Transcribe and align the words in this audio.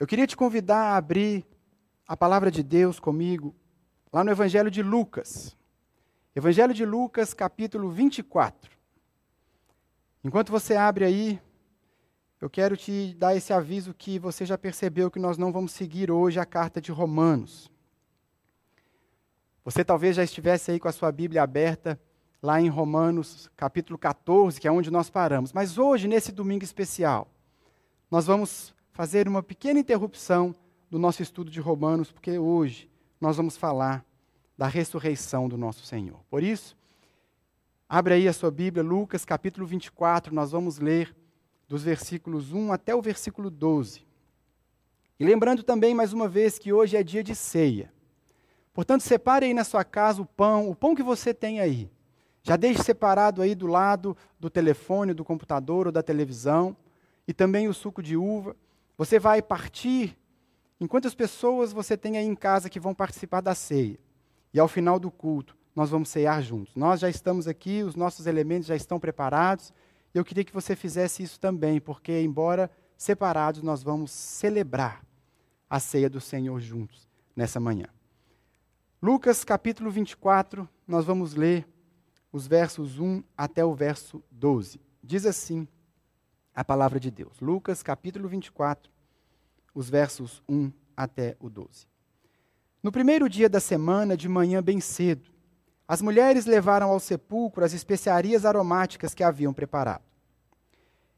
Eu 0.00 0.06
queria 0.06 0.28
te 0.28 0.36
convidar 0.36 0.92
a 0.92 0.96
abrir 0.96 1.44
a 2.06 2.16
palavra 2.16 2.52
de 2.52 2.62
Deus 2.62 3.00
comigo, 3.00 3.52
lá 4.12 4.22
no 4.22 4.30
Evangelho 4.30 4.70
de 4.70 4.80
Lucas. 4.80 5.56
Evangelho 6.36 6.72
de 6.72 6.86
Lucas, 6.86 7.34
capítulo 7.34 7.90
24. 7.90 8.70
Enquanto 10.22 10.52
você 10.52 10.76
abre 10.76 11.04
aí, 11.04 11.40
eu 12.40 12.48
quero 12.48 12.76
te 12.76 13.12
dar 13.14 13.34
esse 13.34 13.52
aviso 13.52 13.92
que 13.92 14.20
você 14.20 14.46
já 14.46 14.56
percebeu 14.56 15.10
que 15.10 15.18
nós 15.18 15.36
não 15.36 15.50
vamos 15.50 15.72
seguir 15.72 16.12
hoje 16.12 16.38
a 16.38 16.46
carta 16.46 16.80
de 16.80 16.92
Romanos. 16.92 17.68
Você 19.64 19.84
talvez 19.84 20.14
já 20.14 20.22
estivesse 20.22 20.70
aí 20.70 20.78
com 20.78 20.86
a 20.86 20.92
sua 20.92 21.10
Bíblia 21.10 21.42
aberta 21.42 22.00
lá 22.40 22.60
em 22.60 22.68
Romanos, 22.68 23.50
capítulo 23.56 23.98
14, 23.98 24.60
que 24.60 24.68
é 24.68 24.70
onde 24.70 24.92
nós 24.92 25.10
paramos. 25.10 25.52
Mas 25.52 25.76
hoje, 25.76 26.06
nesse 26.06 26.30
domingo 26.30 26.62
especial, 26.62 27.26
nós 28.08 28.26
vamos 28.26 28.77
fazer 28.98 29.28
uma 29.28 29.44
pequena 29.44 29.78
interrupção 29.78 30.52
do 30.90 30.98
nosso 30.98 31.22
estudo 31.22 31.52
de 31.52 31.60
Romanos, 31.60 32.10
porque 32.10 32.36
hoje 32.36 32.90
nós 33.20 33.36
vamos 33.36 33.56
falar 33.56 34.04
da 34.56 34.66
ressurreição 34.66 35.48
do 35.48 35.56
nosso 35.56 35.86
Senhor. 35.86 36.18
Por 36.28 36.42
isso, 36.42 36.76
abre 37.88 38.14
aí 38.14 38.26
a 38.26 38.32
sua 38.32 38.50
Bíblia, 38.50 38.82
Lucas 38.82 39.24
capítulo 39.24 39.64
24, 39.68 40.34
nós 40.34 40.50
vamos 40.50 40.80
ler 40.80 41.14
dos 41.68 41.84
versículos 41.84 42.52
1 42.52 42.72
até 42.72 42.92
o 42.92 43.00
versículo 43.00 43.50
12. 43.50 44.04
E 45.20 45.24
lembrando 45.24 45.62
também, 45.62 45.94
mais 45.94 46.12
uma 46.12 46.26
vez, 46.26 46.58
que 46.58 46.72
hoje 46.72 46.96
é 46.96 47.02
dia 47.04 47.22
de 47.22 47.36
ceia. 47.36 47.92
Portanto, 48.74 49.02
separe 49.02 49.46
aí 49.46 49.54
na 49.54 49.62
sua 49.62 49.84
casa 49.84 50.20
o 50.22 50.26
pão, 50.26 50.68
o 50.68 50.74
pão 50.74 50.96
que 50.96 51.04
você 51.04 51.32
tem 51.32 51.60
aí. 51.60 51.88
Já 52.42 52.56
deixe 52.56 52.82
separado 52.82 53.42
aí 53.42 53.54
do 53.54 53.68
lado 53.68 54.16
do 54.40 54.50
telefone, 54.50 55.14
do 55.14 55.24
computador 55.24 55.86
ou 55.86 55.92
da 55.92 56.02
televisão. 56.02 56.76
E 57.28 57.32
também 57.32 57.68
o 57.68 57.74
suco 57.74 58.02
de 58.02 58.16
uva. 58.16 58.56
Você 58.98 59.20
vai 59.20 59.40
partir 59.40 60.18
em 60.80 60.86
quantas 60.86 61.14
pessoas 61.14 61.72
você 61.72 61.96
tem 61.96 62.18
aí 62.18 62.26
em 62.26 62.34
casa 62.34 62.68
que 62.68 62.80
vão 62.80 62.92
participar 62.92 63.40
da 63.40 63.54
ceia. 63.54 63.98
E 64.52 64.58
ao 64.58 64.66
final 64.66 64.98
do 64.98 65.08
culto, 65.08 65.56
nós 65.74 65.88
vamos 65.88 66.08
ceiar 66.08 66.42
juntos. 66.42 66.74
Nós 66.74 66.98
já 66.98 67.08
estamos 67.08 67.46
aqui, 67.46 67.84
os 67.84 67.94
nossos 67.94 68.26
elementos 68.26 68.66
já 68.66 68.74
estão 68.74 68.98
preparados. 68.98 69.72
Eu 70.12 70.24
queria 70.24 70.42
que 70.42 70.52
você 70.52 70.74
fizesse 70.74 71.22
isso 71.22 71.38
também, 71.38 71.80
porque, 71.80 72.20
embora 72.20 72.68
separados, 72.96 73.62
nós 73.62 73.84
vamos 73.84 74.10
celebrar 74.10 75.04
a 75.70 75.78
ceia 75.78 76.10
do 76.10 76.20
Senhor 76.20 76.58
juntos 76.60 77.08
nessa 77.36 77.60
manhã. 77.60 77.86
Lucas 79.00 79.44
capítulo 79.44 79.92
24, 79.92 80.68
nós 80.86 81.04
vamos 81.04 81.34
ler 81.34 81.68
os 82.32 82.48
versos 82.48 82.98
1 82.98 83.22
até 83.36 83.64
o 83.64 83.74
verso 83.74 84.24
12. 84.32 84.80
Diz 85.04 85.24
assim 85.24 85.68
a 86.58 86.64
palavra 86.64 86.98
de 86.98 87.08
Deus. 87.08 87.40
Lucas 87.40 87.84
capítulo 87.84 88.28
24, 88.28 88.90
os 89.72 89.88
versos 89.88 90.42
1 90.48 90.72
até 90.96 91.36
o 91.38 91.48
12. 91.48 91.86
No 92.82 92.90
primeiro 92.90 93.28
dia 93.28 93.48
da 93.48 93.60
semana, 93.60 94.16
de 94.16 94.28
manhã 94.28 94.60
bem 94.60 94.80
cedo, 94.80 95.30
as 95.86 96.02
mulheres 96.02 96.46
levaram 96.46 96.90
ao 96.90 96.98
sepulcro 96.98 97.64
as 97.64 97.72
especiarias 97.72 98.44
aromáticas 98.44 99.14
que 99.14 99.22
haviam 99.22 99.54
preparado. 99.54 100.02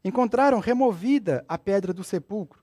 Encontraram 0.05 0.59
removida 0.59 1.43
a 1.49 1.57
pedra 1.57 1.91
do 1.91 2.03
sepulcro, 2.03 2.61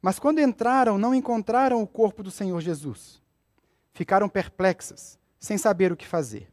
mas 0.00 0.18
quando 0.18 0.40
entraram, 0.40 0.96
não 0.96 1.14
encontraram 1.14 1.82
o 1.82 1.86
corpo 1.86 2.22
do 2.22 2.30
Senhor 2.30 2.58
Jesus. 2.62 3.20
Ficaram 3.92 4.30
perplexas, 4.30 5.18
sem 5.38 5.58
saber 5.58 5.92
o 5.92 5.96
que 5.96 6.06
fazer. 6.06 6.50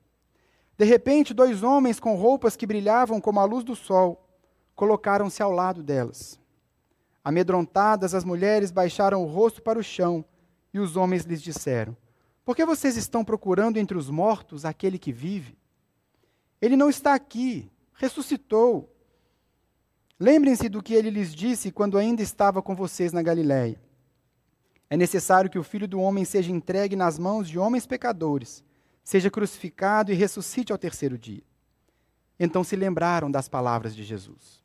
De 0.77 0.83
repente, 0.83 1.33
dois 1.33 1.63
homens 1.63 1.97
com 1.97 2.15
roupas 2.15 2.57
que 2.57 2.67
brilhavam 2.67 3.21
como 3.21 3.39
a 3.39 3.45
luz 3.45 3.63
do 3.63 3.73
sol 3.73 4.20
colocaram-se 4.81 5.43
ao 5.43 5.51
lado 5.51 5.83
delas. 5.83 6.39
Amedrontadas, 7.23 8.15
as 8.15 8.23
mulheres 8.23 8.71
baixaram 8.71 9.21
o 9.21 9.27
rosto 9.27 9.61
para 9.61 9.77
o 9.77 9.83
chão 9.83 10.25
e 10.73 10.79
os 10.79 10.95
homens 10.95 11.23
lhes 11.23 11.39
disseram: 11.39 11.95
Por 12.43 12.55
que 12.55 12.65
vocês 12.65 12.97
estão 12.97 13.23
procurando 13.23 13.77
entre 13.77 13.95
os 13.95 14.09
mortos 14.09 14.65
aquele 14.65 14.97
que 14.97 15.11
vive? 15.11 15.55
Ele 16.59 16.75
não 16.75 16.89
está 16.89 17.13
aqui, 17.13 17.71
ressuscitou. 17.93 18.91
Lembrem-se 20.19 20.67
do 20.67 20.81
que 20.81 20.95
ele 20.95 21.11
lhes 21.11 21.31
disse 21.31 21.71
quando 21.71 21.95
ainda 21.95 22.23
estava 22.23 22.59
com 22.59 22.75
vocês 22.75 23.13
na 23.13 23.21
Galiléia. 23.21 23.79
É 24.89 24.97
necessário 24.97 25.51
que 25.51 25.59
o 25.59 25.63
filho 25.63 25.87
do 25.87 26.01
homem 26.01 26.25
seja 26.25 26.51
entregue 26.51 26.95
nas 26.95 27.19
mãos 27.19 27.47
de 27.47 27.59
homens 27.59 27.85
pecadores, 27.85 28.63
seja 29.03 29.29
crucificado 29.29 30.11
e 30.11 30.15
ressuscite 30.15 30.71
ao 30.71 30.77
terceiro 30.79 31.19
dia. 31.19 31.43
Então 32.39 32.63
se 32.63 32.75
lembraram 32.75 33.29
das 33.29 33.47
palavras 33.47 33.95
de 33.95 34.03
Jesus. 34.03 34.60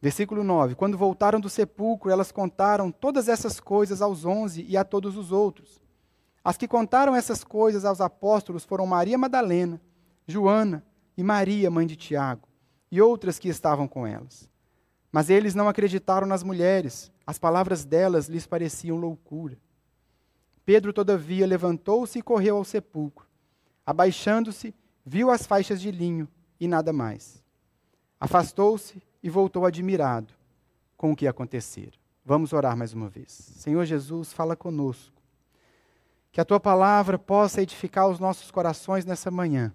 Versículo 0.00 0.42
9: 0.42 0.74
Quando 0.74 0.96
voltaram 0.96 1.38
do 1.38 1.48
sepulcro, 1.48 2.10
elas 2.10 2.32
contaram 2.32 2.90
todas 2.90 3.28
essas 3.28 3.60
coisas 3.60 4.00
aos 4.00 4.24
onze 4.24 4.64
e 4.68 4.76
a 4.76 4.84
todos 4.84 5.16
os 5.16 5.30
outros. 5.30 5.82
As 6.42 6.56
que 6.56 6.66
contaram 6.66 7.14
essas 7.14 7.44
coisas 7.44 7.84
aos 7.84 8.00
apóstolos 8.00 8.64
foram 8.64 8.86
Maria 8.86 9.18
Madalena, 9.18 9.80
Joana 10.26 10.82
e 11.16 11.22
Maria, 11.22 11.70
mãe 11.70 11.86
de 11.86 11.96
Tiago 11.96 12.48
e 12.90 13.00
outras 13.00 13.38
que 13.38 13.48
estavam 13.48 13.86
com 13.86 14.06
elas. 14.06 14.48
Mas 15.12 15.28
eles 15.28 15.54
não 15.54 15.68
acreditaram 15.68 16.26
nas 16.26 16.42
mulheres, 16.42 17.12
as 17.26 17.38
palavras 17.38 17.84
delas 17.84 18.26
lhes 18.26 18.46
pareciam 18.46 18.96
loucura. 18.96 19.58
Pedro, 20.64 20.92
todavia, 20.92 21.46
levantou-se 21.46 22.18
e 22.18 22.22
correu 22.22 22.56
ao 22.56 22.64
sepulcro. 22.64 23.26
Abaixando-se, 23.84 24.74
viu 25.04 25.30
as 25.30 25.46
faixas 25.46 25.80
de 25.80 25.90
linho 25.90 26.28
e 26.58 26.66
nada 26.66 26.92
mais. 26.92 27.42
Afastou-se 28.18 29.02
e 29.22 29.28
voltou 29.28 29.64
admirado 29.64 30.32
com 30.96 31.12
o 31.12 31.16
que 31.16 31.26
acontecera. 31.26 31.92
Vamos 32.24 32.52
orar 32.52 32.76
mais 32.76 32.92
uma 32.92 33.08
vez. 33.08 33.30
Senhor 33.30 33.84
Jesus, 33.84 34.32
fala 34.32 34.54
conosco. 34.54 35.20
Que 36.32 36.40
a 36.40 36.44
tua 36.44 36.60
palavra 36.60 37.18
possa 37.18 37.62
edificar 37.62 38.08
os 38.08 38.20
nossos 38.20 38.50
corações 38.50 39.04
nessa 39.04 39.30
manhã 39.30 39.74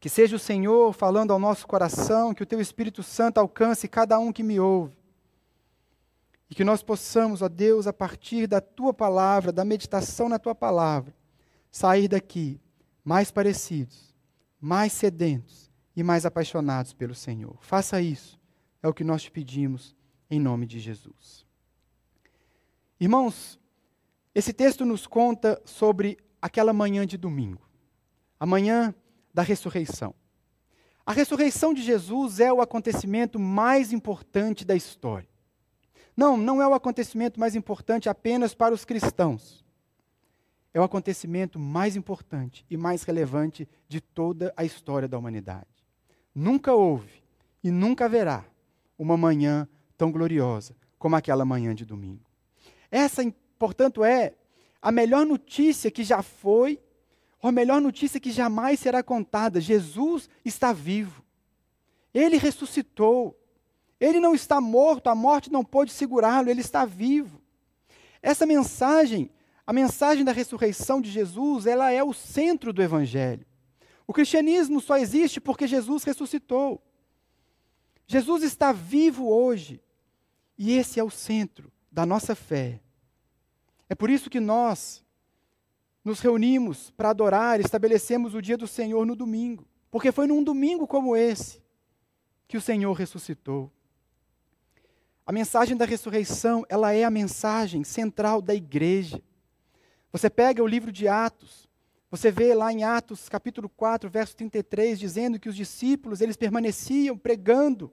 que 0.00 0.08
seja 0.08 0.34
o 0.34 0.38
Senhor 0.38 0.94
falando 0.94 1.30
ao 1.30 1.38
nosso 1.38 1.66
coração, 1.66 2.32
que 2.32 2.42
o 2.42 2.46
teu 2.46 2.58
Espírito 2.58 3.02
Santo 3.02 3.38
alcance 3.38 3.86
cada 3.86 4.18
um 4.18 4.32
que 4.32 4.42
me 4.42 4.58
ouve. 4.58 4.96
E 6.48 6.54
que 6.54 6.64
nós 6.64 6.82
possamos, 6.82 7.42
ó 7.42 7.48
Deus, 7.48 7.86
a 7.86 7.92
partir 7.92 8.46
da 8.46 8.62
tua 8.62 8.94
palavra, 8.94 9.52
da 9.52 9.62
meditação 9.62 10.26
na 10.28 10.38
tua 10.38 10.54
palavra, 10.54 11.14
sair 11.70 12.08
daqui 12.08 12.58
mais 13.04 13.30
parecidos, 13.30 14.14
mais 14.58 14.92
sedentos 14.94 15.69
e 15.96 16.02
mais 16.02 16.24
apaixonados 16.24 16.92
pelo 16.92 17.14
Senhor. 17.14 17.56
Faça 17.60 18.00
isso, 18.00 18.38
é 18.82 18.88
o 18.88 18.94
que 18.94 19.04
nós 19.04 19.22
te 19.22 19.30
pedimos, 19.30 19.94
em 20.30 20.38
nome 20.38 20.66
de 20.66 20.78
Jesus. 20.78 21.44
Irmãos, 22.98 23.58
esse 24.34 24.52
texto 24.52 24.84
nos 24.84 25.06
conta 25.06 25.60
sobre 25.64 26.18
aquela 26.40 26.72
manhã 26.72 27.06
de 27.06 27.16
domingo. 27.16 27.68
A 28.38 28.46
manhã 28.46 28.94
da 29.32 29.42
ressurreição. 29.42 30.14
A 31.04 31.12
ressurreição 31.12 31.74
de 31.74 31.82
Jesus 31.82 32.40
é 32.40 32.52
o 32.52 32.60
acontecimento 32.60 33.38
mais 33.38 33.92
importante 33.92 34.64
da 34.64 34.76
história. 34.76 35.28
Não, 36.16 36.36
não 36.36 36.60
é 36.60 36.68
o 36.68 36.74
acontecimento 36.74 37.40
mais 37.40 37.56
importante 37.56 38.08
apenas 38.08 38.54
para 38.54 38.74
os 38.74 38.84
cristãos. 38.84 39.64
É 40.72 40.80
o 40.80 40.84
acontecimento 40.84 41.58
mais 41.58 41.96
importante 41.96 42.64
e 42.70 42.76
mais 42.76 43.02
relevante 43.02 43.68
de 43.88 44.00
toda 44.00 44.52
a 44.56 44.64
história 44.64 45.08
da 45.08 45.18
humanidade. 45.18 45.79
Nunca 46.34 46.72
houve 46.74 47.22
e 47.62 47.70
nunca 47.70 48.04
haverá 48.04 48.44
uma 48.98 49.16
manhã 49.16 49.68
tão 49.96 50.10
gloriosa 50.10 50.76
como 50.98 51.16
aquela 51.16 51.44
manhã 51.44 51.74
de 51.74 51.84
domingo. 51.84 52.24
Essa, 52.90 53.22
portanto, 53.58 54.04
é 54.04 54.34
a 54.80 54.90
melhor 54.90 55.26
notícia 55.26 55.90
que 55.90 56.04
já 56.04 56.22
foi 56.22 56.80
a 57.48 57.52
melhor 57.52 57.80
notícia 57.80 58.20
que 58.20 58.30
jamais 58.30 58.80
será 58.80 59.02
contada: 59.02 59.60
Jesus 59.60 60.28
está 60.44 60.72
vivo. 60.72 61.24
Ele 62.12 62.36
ressuscitou. 62.36 63.36
Ele 63.98 64.18
não 64.18 64.34
está 64.34 64.62
morto, 64.62 65.08
a 65.08 65.14
morte 65.14 65.52
não 65.52 65.62
pode 65.62 65.92
segurá-lo, 65.92 66.48
ele 66.48 66.62
está 66.62 66.86
vivo. 66.86 67.38
Essa 68.22 68.46
mensagem, 68.46 69.30
a 69.66 69.74
mensagem 69.74 70.24
da 70.24 70.32
ressurreição 70.32 71.02
de 71.02 71.10
Jesus, 71.10 71.66
ela 71.66 71.92
é 71.92 72.02
o 72.02 72.14
centro 72.14 72.72
do 72.72 72.82
evangelho. 72.82 73.44
O 74.10 74.12
cristianismo 74.12 74.80
só 74.80 74.96
existe 74.96 75.40
porque 75.40 75.68
Jesus 75.68 76.02
ressuscitou. 76.02 76.82
Jesus 78.08 78.42
está 78.42 78.72
vivo 78.72 79.32
hoje. 79.32 79.80
E 80.58 80.72
esse 80.72 80.98
é 80.98 81.04
o 81.04 81.08
centro 81.08 81.70
da 81.92 82.04
nossa 82.04 82.34
fé. 82.34 82.80
É 83.88 83.94
por 83.94 84.10
isso 84.10 84.28
que 84.28 84.40
nós, 84.40 85.04
nos 86.04 86.18
reunimos 86.18 86.90
para 86.90 87.10
adorar, 87.10 87.60
estabelecemos 87.60 88.34
o 88.34 88.42
dia 88.42 88.56
do 88.56 88.66
Senhor 88.66 89.06
no 89.06 89.14
domingo, 89.14 89.64
porque 89.92 90.10
foi 90.10 90.26
num 90.26 90.42
domingo 90.42 90.88
como 90.88 91.14
esse 91.14 91.62
que 92.48 92.56
o 92.56 92.60
Senhor 92.60 92.92
ressuscitou. 92.92 93.70
A 95.24 95.30
mensagem 95.30 95.76
da 95.76 95.84
ressurreição, 95.84 96.66
ela 96.68 96.92
é 96.92 97.04
a 97.04 97.10
mensagem 97.12 97.84
central 97.84 98.42
da 98.42 98.56
igreja. 98.56 99.22
Você 100.10 100.28
pega 100.28 100.64
o 100.64 100.66
livro 100.66 100.90
de 100.90 101.06
Atos, 101.06 101.69
você 102.10 102.30
vê 102.30 102.54
lá 102.54 102.72
em 102.72 102.82
Atos, 102.82 103.28
capítulo 103.28 103.68
4, 103.68 104.10
verso 104.10 104.36
33, 104.36 104.98
dizendo 104.98 105.38
que 105.38 105.48
os 105.48 105.54
discípulos, 105.54 106.20
eles 106.20 106.36
permaneciam 106.36 107.16
pregando 107.16 107.92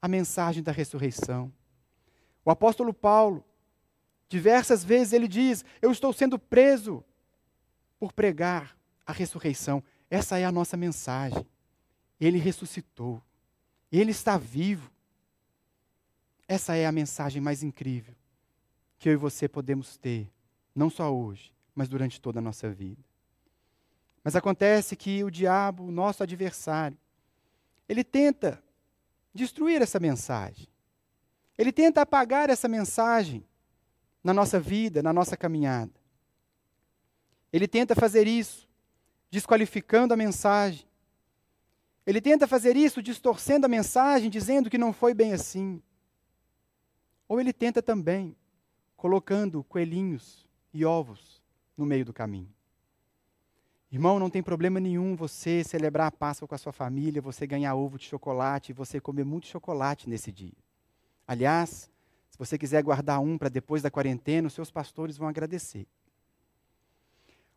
a 0.00 0.08
mensagem 0.08 0.62
da 0.62 0.72
ressurreição. 0.72 1.52
O 2.44 2.50
apóstolo 2.50 2.94
Paulo, 2.94 3.44
diversas 4.28 4.82
vezes 4.82 5.12
ele 5.12 5.28
diz: 5.28 5.64
Eu 5.82 5.92
estou 5.92 6.12
sendo 6.14 6.38
preso 6.38 7.04
por 7.98 8.12
pregar 8.12 8.74
a 9.06 9.12
ressurreição. 9.12 9.84
Essa 10.08 10.38
é 10.38 10.46
a 10.46 10.52
nossa 10.52 10.76
mensagem. 10.76 11.46
Ele 12.18 12.38
ressuscitou. 12.38 13.22
Ele 13.92 14.12
está 14.12 14.38
vivo. 14.38 14.90
Essa 16.46 16.74
é 16.74 16.86
a 16.86 16.92
mensagem 16.92 17.42
mais 17.42 17.62
incrível 17.62 18.14
que 18.98 19.08
eu 19.08 19.12
e 19.12 19.16
você 19.16 19.46
podemos 19.46 19.96
ter, 19.96 20.28
não 20.74 20.90
só 20.90 21.14
hoje, 21.14 21.52
mas 21.78 21.88
durante 21.88 22.20
toda 22.20 22.40
a 22.40 22.42
nossa 22.42 22.68
vida. 22.68 23.00
Mas 24.24 24.34
acontece 24.34 24.96
que 24.96 25.22
o 25.22 25.30
diabo, 25.30 25.92
nosso 25.92 26.24
adversário, 26.24 26.98
ele 27.88 28.02
tenta 28.02 28.60
destruir 29.32 29.80
essa 29.80 30.00
mensagem. 30.00 30.66
Ele 31.56 31.70
tenta 31.70 32.00
apagar 32.02 32.50
essa 32.50 32.66
mensagem 32.66 33.46
na 34.24 34.34
nossa 34.34 34.58
vida, 34.58 35.04
na 35.04 35.12
nossa 35.12 35.36
caminhada. 35.36 35.92
Ele 37.52 37.68
tenta 37.68 37.94
fazer 37.94 38.26
isso 38.26 38.68
desqualificando 39.30 40.12
a 40.12 40.16
mensagem. 40.16 40.84
Ele 42.04 42.20
tenta 42.20 42.48
fazer 42.48 42.76
isso 42.76 43.00
distorcendo 43.00 43.66
a 43.66 43.68
mensagem, 43.68 44.28
dizendo 44.28 44.68
que 44.68 44.78
não 44.78 44.92
foi 44.92 45.14
bem 45.14 45.32
assim. 45.32 45.80
Ou 47.28 47.40
ele 47.40 47.52
tenta 47.52 47.80
também 47.80 48.34
colocando 48.96 49.62
coelhinhos 49.62 50.44
e 50.74 50.84
ovos 50.84 51.37
no 51.78 51.86
meio 51.86 52.04
do 52.04 52.12
caminho. 52.12 52.52
Irmão, 53.90 54.18
não 54.18 54.28
tem 54.28 54.42
problema 54.42 54.78
nenhum 54.78 55.16
você 55.16 55.64
celebrar 55.64 56.08
a 56.08 56.10
Páscoa 56.10 56.46
com 56.46 56.54
a 56.54 56.58
sua 56.58 56.72
família, 56.72 57.22
você 57.22 57.46
ganhar 57.46 57.74
ovo 57.74 57.96
de 57.96 58.04
chocolate, 58.04 58.74
você 58.74 59.00
comer 59.00 59.24
muito 59.24 59.46
chocolate 59.46 60.10
nesse 60.10 60.30
dia. 60.30 60.52
Aliás, 61.26 61.90
se 62.28 62.38
você 62.38 62.58
quiser 62.58 62.82
guardar 62.82 63.20
um 63.20 63.38
para 63.38 63.48
depois 63.48 63.80
da 63.80 63.90
quarentena, 63.90 64.48
os 64.48 64.52
seus 64.52 64.70
pastores 64.70 65.16
vão 65.16 65.26
agradecer. 65.26 65.86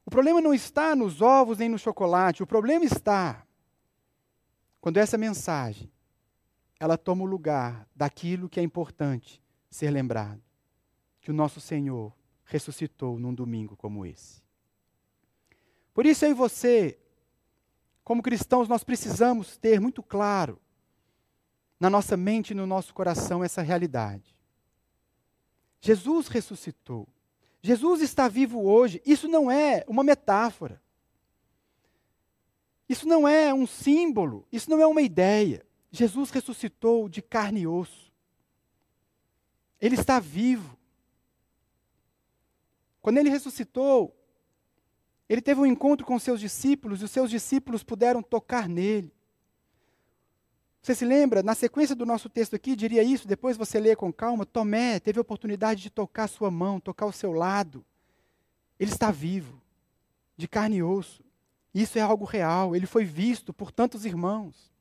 O 0.06 0.09
problema 0.09 0.39
não 0.39 0.53
está 0.53 0.95
nos 0.95 1.21
ovos 1.21 1.57
nem 1.57 1.68
no 1.68 1.77
chocolate, 1.77 2.41
o 2.41 2.47
problema 2.47 2.85
está 2.85 3.45
quando 4.79 4.97
essa 4.97 5.18
mensagem 5.18 5.91
ela 6.79 6.97
toma 6.97 7.23
o 7.23 7.27
lugar 7.27 7.88
daquilo 7.95 8.50
que 8.50 8.59
é 8.59 8.63
importante 8.63 9.41
ser 9.69 9.91
lembrado, 9.91 10.41
que 11.21 11.29
o 11.29 11.33
nosso 11.33 11.62
Senhor 11.62 12.12
ressuscitou 12.51 13.18
num 13.18 13.33
domingo 13.33 13.77
como 13.77 14.06
esse. 14.06 14.44
Por 15.94 16.06
isso 16.06 16.25
eu 16.25 16.31
e 16.31 16.33
você, 16.33 17.00
como 18.03 18.21
cristãos, 18.21 18.68
nós 18.68 18.83
precisamos 18.83 19.56
ter 19.56 19.80
muito 19.80 20.03
claro 20.03 20.59
na 21.80 21.89
nossa 21.89 22.18
mente 22.18 22.51
e 22.51 22.56
no 22.56 22.68
nosso 22.68 22.94
coração 22.94 23.42
essa 23.42 23.62
realidade. 23.62 24.36
Jesus 25.80 26.27
ressuscitou. 26.27 27.07
Jesus 27.62 28.01
está 28.01 28.27
vivo 28.27 28.62
hoje. 28.65 29.01
Isso 29.06 29.27
não 29.30 29.50
é 29.50 29.86
uma 29.88 30.04
metáfora. 30.04 30.81
Isso 32.88 33.07
não 33.07 33.25
é 33.25 33.54
um 33.54 33.65
símbolo. 33.65 34.45
Isso 34.51 34.69
não 34.69 34.81
é 34.81 34.86
uma 34.86 35.01
ideia. 35.01 35.65
Jesus 35.89 36.30
ressuscitou 36.31 37.07
de 37.07 37.21
carne 37.21 37.62
e 37.62 37.68
osso. 37.68 38.12
Ele 39.80 39.95
está 39.95 40.19
vivo. 40.19 40.77
Quando 43.01 43.18
ele 43.18 43.30
ressuscitou, 43.30 44.15
ele 45.27 45.42
teve 45.42 45.62
um 45.62 45.65
encontro 45.65 46.06
com 46.06 46.19
seus 46.19 46.39
discípulos 46.39 47.01
e 47.01 47.06
os 47.06 47.12
seus 47.12 47.30
discípulos 47.30 47.83
puderam 47.83 48.21
tocar 48.21 48.68
nele. 48.68 49.13
Você 50.81 50.95
se 50.95 51.06
lembra? 51.06 51.44
Na 51.44 51.53
sequência 51.53 51.95
do 51.95 52.06
nosso 52.06 52.27
texto 52.27 52.56
aqui, 52.56 52.75
diria 52.75 53.03
isso, 53.03 53.27
depois 53.27 53.56
você 53.56 53.80
lê 53.80 53.95
com 53.95 54.12
calma. 54.12 54.45
Tomé 54.45 55.00
teve 55.00 55.19
a 55.19 55.21
oportunidade 55.21 55.81
de 55.81 55.89
tocar 55.89 56.27
sua 56.27 56.50
mão, 56.50 56.80
tocar 56.80 57.06
o 57.06 57.13
seu 57.13 57.31
lado. 57.31 57.86
Ele 58.80 58.92
está 58.92 59.12
vivo, 59.12 59.62
de 60.36 60.47
carne 60.47 60.77
e 60.77 60.83
osso. 60.83 61.24
Isso 61.74 61.97
é 62.00 62.01
algo 62.01 62.25
real. 62.25 62.75
Ele 62.75 62.88
foi 62.88 63.06
visto 63.06 63.54
por 63.54 63.71
tantos 63.71 64.06
irmãos. 64.06 64.71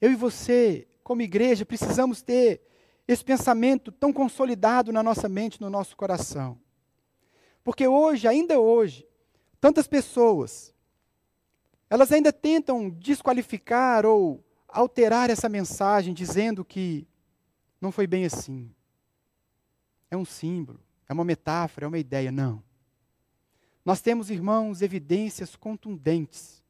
Eu 0.00 0.12
e 0.12 0.14
você, 0.14 0.86
como 1.02 1.20
igreja, 1.20 1.66
precisamos 1.66 2.22
ter 2.22 2.62
esse 3.08 3.24
pensamento 3.24 3.90
tão 3.90 4.12
consolidado 4.12 4.92
na 4.92 5.02
nossa 5.02 5.30
mente, 5.30 5.62
no 5.62 5.70
nosso 5.70 5.96
coração. 5.96 6.60
Porque 7.64 7.88
hoje, 7.88 8.28
ainda 8.28 8.60
hoje, 8.60 9.08
tantas 9.58 9.86
pessoas, 9.86 10.74
elas 11.88 12.12
ainda 12.12 12.30
tentam 12.30 12.90
desqualificar 12.90 14.04
ou 14.04 14.44
alterar 14.68 15.30
essa 15.30 15.48
mensagem, 15.48 16.12
dizendo 16.12 16.62
que 16.62 17.08
não 17.80 17.90
foi 17.90 18.06
bem 18.06 18.26
assim. 18.26 18.70
É 20.10 20.16
um 20.16 20.24
símbolo, 20.24 20.80
é 21.08 21.12
uma 21.14 21.24
metáfora, 21.24 21.86
é 21.86 21.88
uma 21.88 21.98
ideia. 21.98 22.30
Não. 22.30 22.62
Nós 23.84 24.02
temos, 24.02 24.30
irmãos, 24.30 24.82
evidências 24.82 25.56
contundentes 25.56 26.62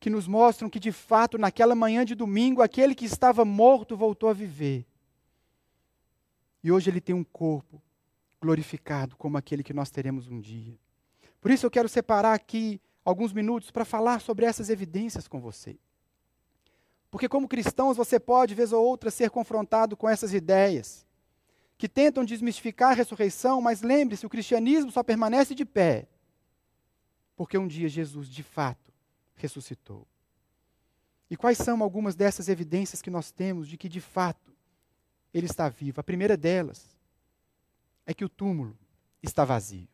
que 0.00 0.08
nos 0.08 0.26
mostram 0.26 0.70
que, 0.70 0.80
de 0.80 0.92
fato, 0.92 1.36
naquela 1.36 1.74
manhã 1.74 2.06
de 2.06 2.14
domingo, 2.14 2.62
aquele 2.62 2.94
que 2.94 3.04
estava 3.04 3.44
morto 3.44 3.96
voltou 3.96 4.30
a 4.30 4.32
viver. 4.32 4.86
E 6.62 6.70
hoje 6.70 6.90
ele 6.90 7.00
tem 7.00 7.14
um 7.14 7.24
corpo 7.24 7.82
glorificado 8.40 9.16
como 9.16 9.36
aquele 9.36 9.62
que 9.62 9.72
nós 9.72 9.90
teremos 9.90 10.28
um 10.28 10.40
dia. 10.40 10.78
Por 11.40 11.50
isso 11.50 11.66
eu 11.66 11.70
quero 11.70 11.88
separar 11.88 12.34
aqui 12.34 12.80
alguns 13.04 13.32
minutos 13.32 13.70
para 13.70 13.84
falar 13.84 14.20
sobre 14.20 14.46
essas 14.46 14.70
evidências 14.70 15.26
com 15.26 15.40
você. 15.40 15.76
Porque, 17.10 17.28
como 17.28 17.48
cristãos, 17.48 17.96
você 17.96 18.18
pode, 18.18 18.54
vez 18.54 18.72
ou 18.72 18.82
outra, 18.82 19.10
ser 19.10 19.28
confrontado 19.28 19.96
com 19.96 20.08
essas 20.08 20.32
ideias 20.32 21.06
que 21.76 21.88
tentam 21.88 22.24
desmistificar 22.24 22.92
a 22.92 22.94
ressurreição, 22.94 23.60
mas 23.60 23.82
lembre-se: 23.82 24.24
o 24.24 24.30
cristianismo 24.30 24.90
só 24.90 25.02
permanece 25.02 25.54
de 25.54 25.64
pé 25.64 26.08
porque 27.42 27.58
um 27.58 27.66
dia 27.66 27.88
Jesus, 27.88 28.28
de 28.28 28.42
fato, 28.42 28.92
ressuscitou. 29.34 30.06
E 31.30 31.36
quais 31.36 31.58
são 31.58 31.82
algumas 31.82 32.14
dessas 32.14 32.48
evidências 32.48 33.00
que 33.00 33.10
nós 33.10 33.32
temos 33.32 33.66
de 33.66 33.76
que, 33.76 33.88
de 33.88 34.00
fato, 34.00 34.51
ele 35.32 35.46
está 35.46 35.68
vivo? 35.68 36.00
A 36.00 36.04
primeira 36.04 36.36
delas 36.36 36.96
é 38.06 38.12
que 38.12 38.24
o 38.24 38.28
túmulo 38.28 38.76
está 39.22 39.44
vazio. 39.44 39.88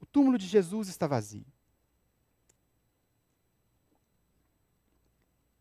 O 0.00 0.06
túmulo 0.06 0.38
de 0.38 0.46
Jesus 0.46 0.88
está 0.88 1.06
vazio. 1.06 1.46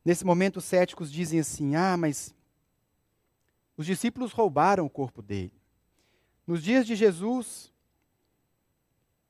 Nesse 0.05 0.25
momento, 0.25 0.57
os 0.57 0.65
céticos 0.65 1.11
dizem 1.11 1.39
assim: 1.39 1.75
ah, 1.75 1.97
mas 1.97 2.33
os 3.75 3.85
discípulos 3.85 4.31
roubaram 4.31 4.85
o 4.85 4.89
corpo 4.89 5.21
dele. 5.21 5.53
Nos 6.45 6.63
dias 6.63 6.85
de 6.87 6.95
Jesus, 6.95 7.73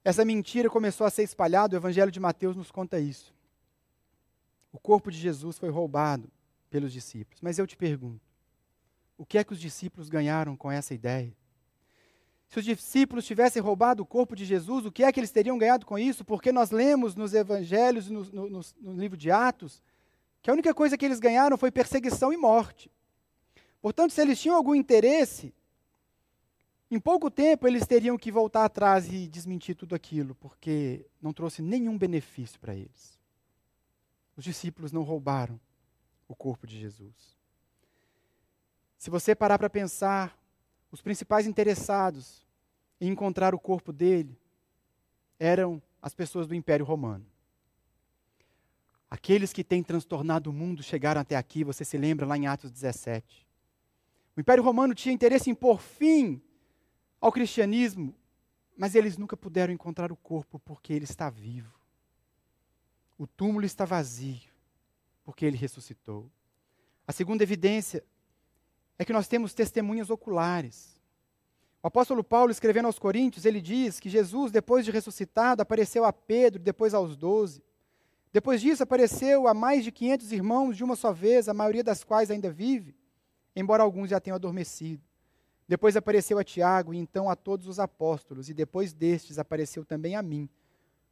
essa 0.03 0.23
mentira 0.23 0.69
começou 0.69 1.07
a 1.07 1.09
ser 1.09 1.23
espalhada, 1.23 1.75
o 1.75 1.79
Evangelho 1.79 2.11
de 2.11 2.19
Mateus 2.19 2.55
nos 2.55 2.69
conta 2.69 2.99
isso. 2.99 3.33
O 4.71 4.79
corpo 4.79 5.09
de 5.09 5.17
Jesus 5.17 5.57
foi 5.57 5.69
roubado 5.69 6.29
pelos 6.69 6.93
discípulos. 6.93 7.41
Mas 7.41 7.57
eu 7.57 7.65
te 7.65 7.75
pergunto: 7.75 8.26
o 9.17 9.25
que 9.25 9.37
é 9.37 9.43
que 9.43 9.53
os 9.53 9.59
discípulos 9.59 10.09
ganharam 10.09 10.55
com 10.55 10.71
essa 10.71 10.93
ideia? 10.93 11.35
Se 12.47 12.59
os 12.59 12.65
discípulos 12.65 13.25
tivessem 13.25 13.61
roubado 13.61 14.03
o 14.03 14.05
corpo 14.05 14.35
de 14.35 14.45
Jesus, 14.45 14.85
o 14.85 14.91
que 14.91 15.03
é 15.03 15.11
que 15.11 15.19
eles 15.19 15.31
teriam 15.31 15.57
ganhado 15.57 15.85
com 15.85 15.99
isso? 15.99 16.23
Porque 16.23 16.51
nós 16.51 16.71
lemos 16.71 17.13
nos 17.13 17.33
evangelhos, 17.33 18.09
no, 18.09 18.23
no, 18.23 18.61
no, 18.79 18.93
livro 18.93 19.17
de 19.17 19.29
Atos, 19.29 19.81
que 20.41 20.49
a 20.49 20.53
única 20.53 20.73
coisa 20.73 20.97
que 20.97 21.05
eles 21.05 21.19
ganharam 21.19 21.57
foi 21.57 21.71
perseguição 21.71 22.31
e 22.31 22.37
morte. 22.37 22.89
Portanto, 23.81 24.11
se 24.11 24.21
eles 24.21 24.39
tinham 24.39 24.55
algum 24.55 24.73
interesse, 24.73 25.53
em 26.89 26.99
pouco 26.99 27.29
tempo 27.29 27.67
eles 27.67 27.85
teriam 27.85 28.17
que 28.17 28.31
voltar 28.31 28.63
atrás 28.63 29.11
e 29.11 29.27
desmentir 29.27 29.75
tudo 29.75 29.93
aquilo, 29.93 30.33
porque 30.35 31.05
não 31.21 31.33
trouxe 31.33 31.61
nenhum 31.61 31.97
benefício 31.97 32.57
para 32.61 32.73
eles. 32.73 33.19
Os 34.37 34.45
discípulos 34.45 34.93
não 34.93 35.03
roubaram 35.03 35.59
o 36.29 36.35
corpo 36.35 36.65
de 36.65 36.79
Jesus. 36.79 37.36
Se 38.97 39.09
você 39.09 39.35
parar 39.35 39.59
para 39.59 39.69
pensar, 39.69 40.37
os 40.91 41.01
principais 41.01 41.45
interessados 41.45 42.45
em 42.99 43.09
encontrar 43.09 43.53
o 43.53 43.59
corpo 43.59 43.93
dele 43.93 44.37
eram 45.39 45.81
as 46.01 46.15
pessoas 46.15 46.47
do 46.47 46.55
Império 46.55 46.85
Romano. 46.85 47.25
Aqueles 49.09 49.53
que 49.53 49.63
têm 49.63 49.83
transtornado 49.83 50.49
o 50.49 50.53
mundo 50.53 50.83
chegaram 50.83 51.21
até 51.21 51.35
aqui, 51.35 51.63
você 51.63 51.85
se 51.85 51.97
lembra 51.97 52.25
lá 52.25 52.37
em 52.37 52.47
Atos 52.47 52.71
17. 52.71 53.47
O 54.35 54.39
Império 54.41 54.63
Romano 54.63 54.93
tinha 54.93 55.13
interesse 55.13 55.49
em 55.49 55.55
pôr 55.55 55.79
fim 55.79 56.41
ao 57.21 57.31
cristianismo, 57.31 58.13
mas 58.75 58.95
eles 58.95 59.17
nunca 59.17 59.37
puderam 59.37 59.73
encontrar 59.73 60.11
o 60.11 60.17
corpo 60.17 60.59
porque 60.59 60.91
ele 60.91 61.05
está 61.05 61.29
vivo. 61.29 61.73
O 63.17 63.25
túmulo 63.25 63.65
está 63.65 63.85
vazio 63.85 64.51
porque 65.23 65.45
ele 65.45 65.57
ressuscitou. 65.57 66.29
A 67.07 67.11
segunda 67.11 67.43
evidência 67.43 68.03
é 68.99 69.05
que 69.05 69.13
nós 69.13 69.27
temos 69.27 69.53
testemunhas 69.53 70.09
oculares. 70.09 70.97
O 71.81 71.87
apóstolo 71.87 72.23
Paulo, 72.23 72.51
escrevendo 72.51 72.87
aos 72.87 72.99
Coríntios, 72.99 73.45
ele 73.45 73.61
diz 73.61 73.99
que 73.99 74.09
Jesus, 74.09 74.51
depois 74.51 74.83
de 74.83 74.91
ressuscitado, 74.91 75.61
apareceu 75.61 76.03
a 76.03 76.11
Pedro, 76.11 76.61
depois 76.61 76.93
aos 76.93 77.15
doze. 77.15 77.63
Depois 78.33 78.61
disso, 78.61 78.83
apareceu 78.83 79.47
a 79.47 79.53
mais 79.53 79.83
de 79.83 79.91
500 79.91 80.31
irmãos 80.31 80.75
de 80.75 80.83
uma 80.83 80.95
só 80.95 81.13
vez, 81.13 81.47
a 81.47 81.53
maioria 81.53 81.83
das 81.83 82.03
quais 82.03 82.29
ainda 82.29 82.51
vive, 82.51 82.95
embora 83.55 83.83
alguns 83.83 84.09
já 84.09 84.19
tenham 84.19 84.35
adormecido. 84.35 85.01
Depois 85.67 85.95
apareceu 85.95 86.39
a 86.39 86.43
Tiago 86.43 86.93
e 86.93 86.97
então 86.97 87.29
a 87.29 87.35
todos 87.35 87.67
os 87.67 87.79
apóstolos, 87.79 88.49
e 88.49 88.53
depois 88.53 88.93
destes 88.93 89.37
apareceu 89.37 89.85
também 89.85 90.15
a 90.15 90.21
mim, 90.21 90.49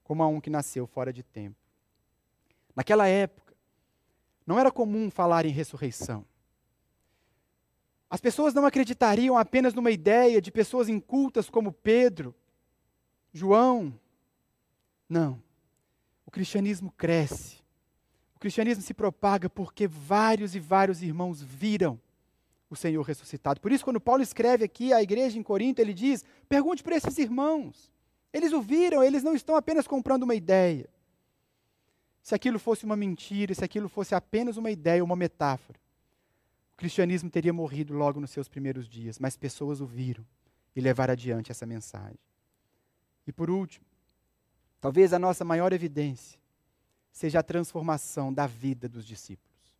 como 0.04 0.24
a 0.24 0.28
um 0.28 0.42
que 0.42 0.50
nasceu 0.50 0.88
fora 0.88 1.14
de 1.14 1.24
tempo. 1.24 1.58
Naquela 2.76 3.08
época, 3.08 3.54
não 4.46 4.60
era 4.60 4.72
comum 4.72 5.10
falar 5.10 5.46
em 5.46 5.52
ressurreição. 5.52 6.26
As 8.16 8.22
pessoas 8.22 8.54
não 8.54 8.66
acreditariam 8.66 9.38
apenas 9.38 9.74
numa 9.74 9.92
ideia 9.92 10.42
de 10.42 10.50
pessoas 10.50 10.88
incultas 10.88 11.50
como 11.50 11.74
Pedro, 11.74 12.34
João. 13.34 13.94
Não. 15.10 15.44
O 16.26 16.32
cristianismo 16.32 16.94
cresce. 16.96 17.58
O 18.34 18.40
cristianismo 18.40 18.82
se 18.82 18.94
propaga 18.94 19.50
porque 19.50 19.86
vários 19.86 20.56
e 20.56 20.62
vários 20.62 21.04
irmãos 21.04 21.42
viram 21.42 22.00
o 22.70 22.76
Senhor 22.78 23.02
ressuscitado. 23.02 23.60
Por 23.60 23.70
isso, 23.74 23.84
quando 23.84 24.00
Paulo 24.00 24.24
escreve 24.24 24.64
aqui 24.64 24.94
à 24.94 25.04
igreja 25.04 25.38
em 25.38 25.44
Corinto, 25.44 25.82
ele 25.82 25.94
diz: 25.94 26.24
pergunte 26.48 26.84
para 26.84 26.96
esses 26.96 27.18
irmãos. 27.18 27.92
Eles 28.32 28.54
o 28.54 28.62
viram, 28.62 29.04
eles 29.04 29.24
não 29.24 29.36
estão 29.36 29.58
apenas 29.58 29.86
comprando 29.88 30.24
uma 30.24 30.36
ideia. 30.36 30.88
Se 32.22 32.34
aquilo 32.34 32.60
fosse 32.60 32.86
uma 32.86 32.96
mentira, 32.96 33.54
se 33.54 33.66
aquilo 33.66 33.90
fosse 33.90 34.16
apenas 34.16 34.56
uma 34.56 34.72
ideia, 34.72 35.04
uma 35.04 35.18
metáfora, 35.18 35.78
o 36.76 36.78
cristianismo 36.78 37.30
teria 37.30 37.54
morrido 37.54 37.94
logo 37.94 38.20
nos 38.20 38.32
seus 38.32 38.50
primeiros 38.50 38.90
dias, 38.90 39.18
mas 39.18 39.38
pessoas 39.38 39.80
o 39.80 39.86
viram 39.86 40.26
e 40.76 40.82
levaram 40.82 41.14
adiante 41.14 41.50
essa 41.50 41.66
mensagem. 41.66 42.20
E 43.26 43.32
por 43.32 43.50
último, 43.50 43.86
talvez 44.82 45.14
a 45.14 45.18
nossa 45.18 45.46
maior 45.46 45.72
evidência 45.72 46.38
seja 47.14 47.40
a 47.40 47.44
transformação 47.44 48.34
da 48.34 48.46
vida 48.46 48.90
dos 48.90 49.06
discípulos. 49.06 49.74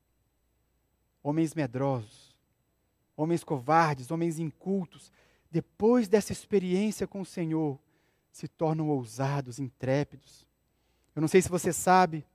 Homens 1.22 1.54
medrosos, 1.54 2.34
homens 3.18 3.44
covardes, 3.44 4.10
homens 4.10 4.40
incultos, 4.40 5.12
depois 5.52 6.08
dessa 6.08 6.32
experiência 6.32 7.06
com 7.06 7.20
o 7.20 7.26
Senhor, 7.26 7.78
se 8.32 8.48
tornam 8.48 8.88
ousados, 8.88 9.60
intrépidos. 9.60 10.48
Eu 11.14 11.20
não 11.20 11.28
sei 11.28 11.42
se 11.42 11.50
você 11.50 11.74
sabe, 11.74 12.26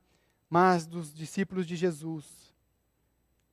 mas 0.50 0.86
dos 0.86 1.14
discípulos 1.14 1.66
de 1.66 1.76
Jesus, 1.76 2.49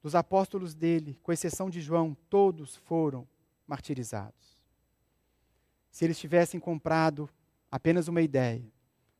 dos 0.07 0.15
apóstolos 0.15 0.73
dele, 0.73 1.19
com 1.21 1.33
exceção 1.33 1.69
de 1.69 1.81
João, 1.81 2.15
todos 2.29 2.77
foram 2.77 3.27
martirizados. 3.67 4.63
Se 5.91 6.05
eles 6.05 6.17
tivessem 6.17 6.61
comprado 6.61 7.29
apenas 7.69 8.07
uma 8.07 8.21
ideia, 8.21 8.63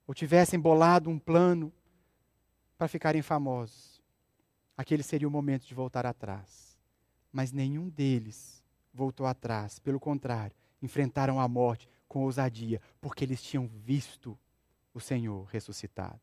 ou 0.08 0.14
tivessem 0.14 0.58
bolado 0.58 1.10
um 1.10 1.20
plano 1.20 1.74
para 2.78 2.88
ficarem 2.88 3.22
famosos, 3.22 4.02
aquele 4.78 5.04
seria 5.04 5.28
o 5.28 5.32
momento 5.32 5.68
de 5.68 5.76
voltar 5.76 6.06
atrás. 6.06 6.80
Mas 7.34 7.52
nenhum 7.52 7.90
deles 7.90 8.64
voltou 8.94 9.26
atrás, 9.26 9.80
pelo 9.80 10.00
contrário, 10.00 10.56
enfrentaram 10.82 11.38
a 11.38 11.50
morte 11.50 11.90
com 12.08 12.24
ousadia, 12.24 12.82
porque 13.02 13.26
eles 13.26 13.44
tinham 13.44 13.68
visto 13.68 14.40
o 14.94 15.02
Senhor 15.02 15.44
ressuscitado. 15.48 16.22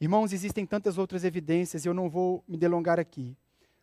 Irmãos, 0.00 0.32
existem 0.32 0.64
tantas 0.64 0.96
outras 0.96 1.24
evidências 1.24 1.84
e 1.84 1.88
eu 1.88 1.94
não 1.94 2.08
vou 2.08 2.42
me 2.48 2.56
delongar 2.56 2.98
aqui. 2.98 3.36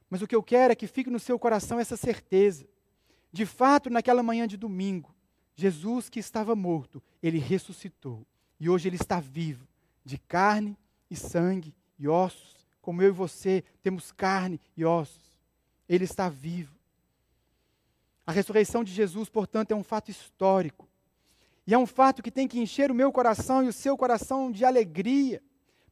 Mas 0.10 0.22
o 0.22 0.28
que 0.28 0.36
eu 0.36 0.42
quero 0.42 0.72
é 0.72 0.76
que 0.76 0.88
fique 0.88 1.10
no 1.10 1.20
seu 1.20 1.38
coração 1.38 1.80
essa 1.80 1.96
certeza. 1.96 2.66
De 3.32 3.46
fato, 3.46 3.90
naquela 3.90 4.24
manhã 4.24 4.48
de 4.48 4.58
domingo, 4.58 5.14
Jesus 5.56 6.10
que 6.10 6.20
estava 6.20 6.56
morto, 6.56 7.04
ele 7.22 7.38
ressuscitou. 7.38 8.26
E 8.60 8.70
hoje 8.70 8.90
ele 8.90 8.96
está 8.96 9.20
vivo, 9.20 9.68
de 10.04 10.18
carne 10.18 10.76
e 11.10 11.16
sangue 11.16 11.76
e 12.00 12.08
ossos, 12.08 12.66
como 12.82 13.02
eu 13.02 13.10
e 13.10 13.12
você 13.12 13.64
temos 13.84 14.12
carne 14.12 14.60
e 14.76 14.84
ossos. 14.86 15.38
Ele 15.88 16.06
está 16.06 16.30
vivo. 16.30 16.76
A 18.26 18.32
ressurreição 18.32 18.84
de 18.84 18.92
Jesus, 18.92 19.30
portanto, 19.30 19.72
é 19.72 19.76
um 19.76 19.84
fato 19.84 20.10
histórico. 20.10 20.88
E 21.66 21.74
é 21.74 21.78
um 21.78 21.86
fato 21.86 22.24
que 22.24 22.32
tem 22.32 22.48
que 22.48 22.60
encher 22.60 22.90
o 22.90 22.96
meu 22.96 23.12
coração 23.12 23.64
e 23.64 23.68
o 23.68 23.74
seu 23.74 23.96
coração 23.98 24.52
de 24.52 24.66
alegria. 24.66 25.42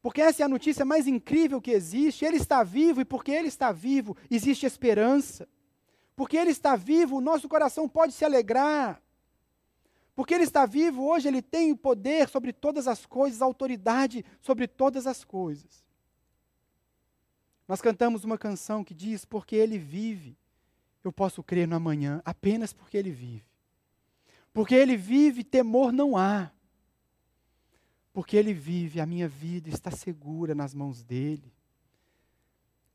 Porque 0.02 0.20
essa 0.20 0.42
é 0.42 0.44
a 0.44 0.48
notícia 0.48 0.84
mais 0.84 1.06
incrível 1.06 1.60
que 1.60 1.70
existe. 1.70 2.24
Ele 2.24 2.36
está 2.36 2.62
vivo 2.62 3.00
e 3.00 3.04
porque 3.04 3.32
ele 3.32 3.48
está 3.48 3.72
vivo, 3.72 4.16
existe 4.30 4.66
esperança. 4.66 5.48
Porque 6.14 6.36
ele 6.36 6.50
está 6.50 6.76
vivo, 6.76 7.16
o 7.16 7.20
nosso 7.20 7.48
coração 7.48 7.88
pode 7.88 8.12
se 8.12 8.24
alegrar. 8.24 9.02
Porque 10.14 10.32
ele 10.32 10.44
está 10.44 10.64
vivo, 10.64 11.06
hoje 11.06 11.28
ele 11.28 11.42
tem 11.42 11.70
o 11.72 11.76
poder 11.76 12.28
sobre 12.28 12.52
todas 12.52 12.88
as 12.88 13.04
coisas, 13.04 13.42
autoridade 13.42 14.24
sobre 14.40 14.66
todas 14.66 15.06
as 15.06 15.22
coisas. 15.22 15.84
Nós 17.68 17.82
cantamos 17.82 18.24
uma 18.24 18.38
canção 18.38 18.82
que 18.82 18.94
diz: 18.94 19.26
Porque 19.26 19.56
ele 19.56 19.78
vive, 19.78 20.38
eu 21.04 21.12
posso 21.12 21.42
crer 21.42 21.68
no 21.68 21.76
amanhã, 21.76 22.22
apenas 22.24 22.72
porque 22.72 22.96
ele 22.96 23.10
vive. 23.10 23.44
Porque 24.54 24.74
ele 24.74 24.96
vive, 24.96 25.44
temor 25.44 25.92
não 25.92 26.16
há 26.16 26.50
porque 28.16 28.34
Ele 28.34 28.54
vive, 28.54 28.98
a 28.98 29.04
minha 29.04 29.28
vida 29.28 29.68
está 29.68 29.90
segura 29.90 30.54
nas 30.54 30.72
mãos 30.72 31.02
dEle. 31.02 31.52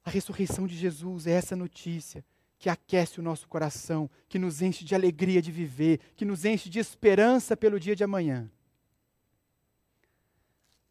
A 0.04 0.10
ressurreição 0.10 0.66
de 0.66 0.76
Jesus 0.76 1.28
é 1.28 1.32
essa 1.34 1.56
notícia 1.56 2.26
que 2.58 2.68
aquece 2.68 3.20
o 3.20 3.24
nosso 3.24 3.48
coração, 3.48 4.10
que 4.28 4.40
nos 4.40 4.64
enche 4.64 4.84
de 4.84 4.96
alegria 4.96 5.40
de 5.40 5.52
viver, 5.52 6.00
que 6.16 6.26
nos 6.26 6.44
enche 6.44 6.72
de 6.72 6.80
esperança 6.80 7.56
pelo 7.56 7.80
dia 7.80 7.96
de 7.96 8.04
amanhã. 8.04 8.50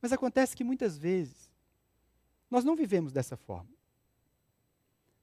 Mas 0.01 0.13
acontece 0.13 0.57
que 0.57 0.63
muitas 0.63 0.97
vezes 0.97 1.51
nós 2.49 2.63
não 2.65 2.77
vivemos 2.77 3.13
dessa 3.13 3.37
forma. 3.37 3.75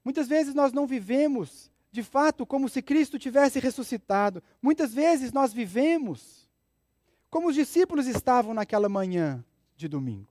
Muitas 0.04 0.28
vezes 0.28 0.54
nós 0.54 0.74
não 0.74 0.86
vivemos 0.86 1.72
de 1.94 2.04
fato 2.04 2.46
como 2.46 2.68
se 2.68 2.82
Cristo 2.82 3.18
tivesse 3.18 3.58
ressuscitado. 3.58 4.44
Muitas 4.62 4.94
vezes 4.94 5.32
nós 5.32 5.54
vivemos 5.54 6.47
como 7.30 7.50
os 7.50 7.56
discípulos 7.56 8.08
estavam 8.08 8.54
naquela 8.54 8.88
manhã 8.88 9.44
de 9.76 9.88
domingo. 9.88 10.28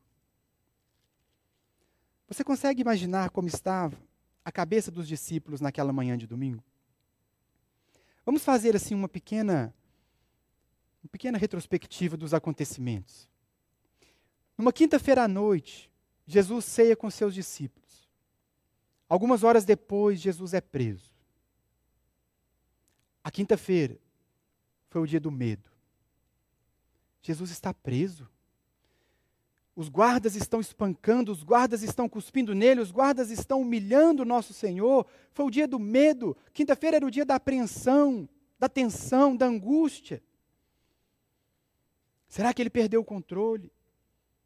Você 2.29 2.43
consegue 2.43 2.81
imaginar 2.81 3.31
como 3.31 3.47
estava 3.47 3.97
a 4.45 4.51
cabeça 4.51 4.91
dos 4.91 5.07
discípulos 5.07 5.61
naquela 5.61 5.93
manhã 5.93 6.17
de 6.17 6.27
domingo? 6.27 6.63
Vamos 8.25 8.43
fazer 8.43 8.75
assim 8.75 8.95
uma 8.95 9.09
pequena 9.09 9.73
uma 11.03 11.11
pequena 11.11 11.39
retrospectiva 11.39 12.17
dos 12.17 12.35
acontecimentos. 12.35 13.29
Numa 14.59 14.73
quinta-feira 14.73 15.23
à 15.23 15.29
noite, 15.29 15.89
Jesus 16.27 16.65
ceia 16.65 16.97
com 16.97 17.09
seus 17.09 17.33
discípulos. 17.33 18.09
Algumas 19.09 19.45
horas 19.45 19.65
depois, 19.65 20.21
Jesus 20.21 20.53
é 20.53 20.61
preso. 20.61 21.13
A 23.23 23.31
quinta-feira 23.31 23.97
foi 24.89 25.01
o 25.01 25.07
dia 25.07 25.21
do 25.21 25.31
medo. 25.31 25.76
Jesus 27.27 27.51
está 27.51 27.75
preso. 27.75 28.29
Os 29.75 29.89
guardas 29.89 30.37
estão 30.37 30.61
espancando, 30.61 31.33
os 31.33 31.43
guardas 31.43 31.83
estão 31.83 32.09
cuspindo 32.09 32.55
nele, 32.55 32.81
os 32.81 32.93
guardas 32.93 33.33
estão 33.33 33.63
humilhando 33.63 34.23
o 34.23 34.25
nosso 34.25 34.55
Senhor. 34.55 35.05
Foi 35.33 35.45
o 35.45 35.51
dia 35.51 35.67
do 35.67 35.79
medo. 35.81 36.37
Quinta-feira 36.53 36.99
era 36.99 37.07
o 37.07 37.11
dia 37.11 37.27
da 37.27 37.35
apreensão, 37.35 38.29
da 38.61 38.69
tensão, 38.69 39.37
da 39.37 39.45
angústia. 39.45 40.23
Será 42.29 42.55
que 42.55 42.63
ele 42.63 42.71
perdeu 42.71 43.01
o 43.01 43.05
controle? 43.05 43.73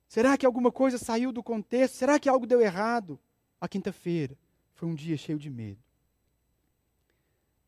Será 0.09 0.39
que 0.39 0.47
alguma 0.47 0.73
coisa 0.73 0.97
saiu 0.97 1.33
do 1.33 1.43
contexto? 1.43 1.97
Será 1.97 2.19
que 2.19 2.31
algo 2.31 2.47
deu 2.47 2.63
errado? 2.63 3.21
A 3.61 3.69
quinta-feira 3.69 4.39
foi 4.73 4.89
um 4.89 4.95
dia 4.95 5.19
cheio 5.19 5.39
de 5.39 5.51
medo. 5.51 5.83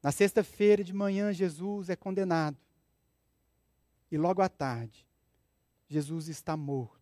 Na 0.02 0.10
sexta-feira 0.10 0.82
de 0.82 0.94
manhã, 0.94 1.34
Jesus 1.34 1.90
é 1.90 1.96
condenado. 1.96 2.56
E 4.12 4.18
logo 4.18 4.42
à 4.42 4.48
tarde, 4.50 5.06
Jesus 5.88 6.28
está 6.28 6.54
morto, 6.54 7.00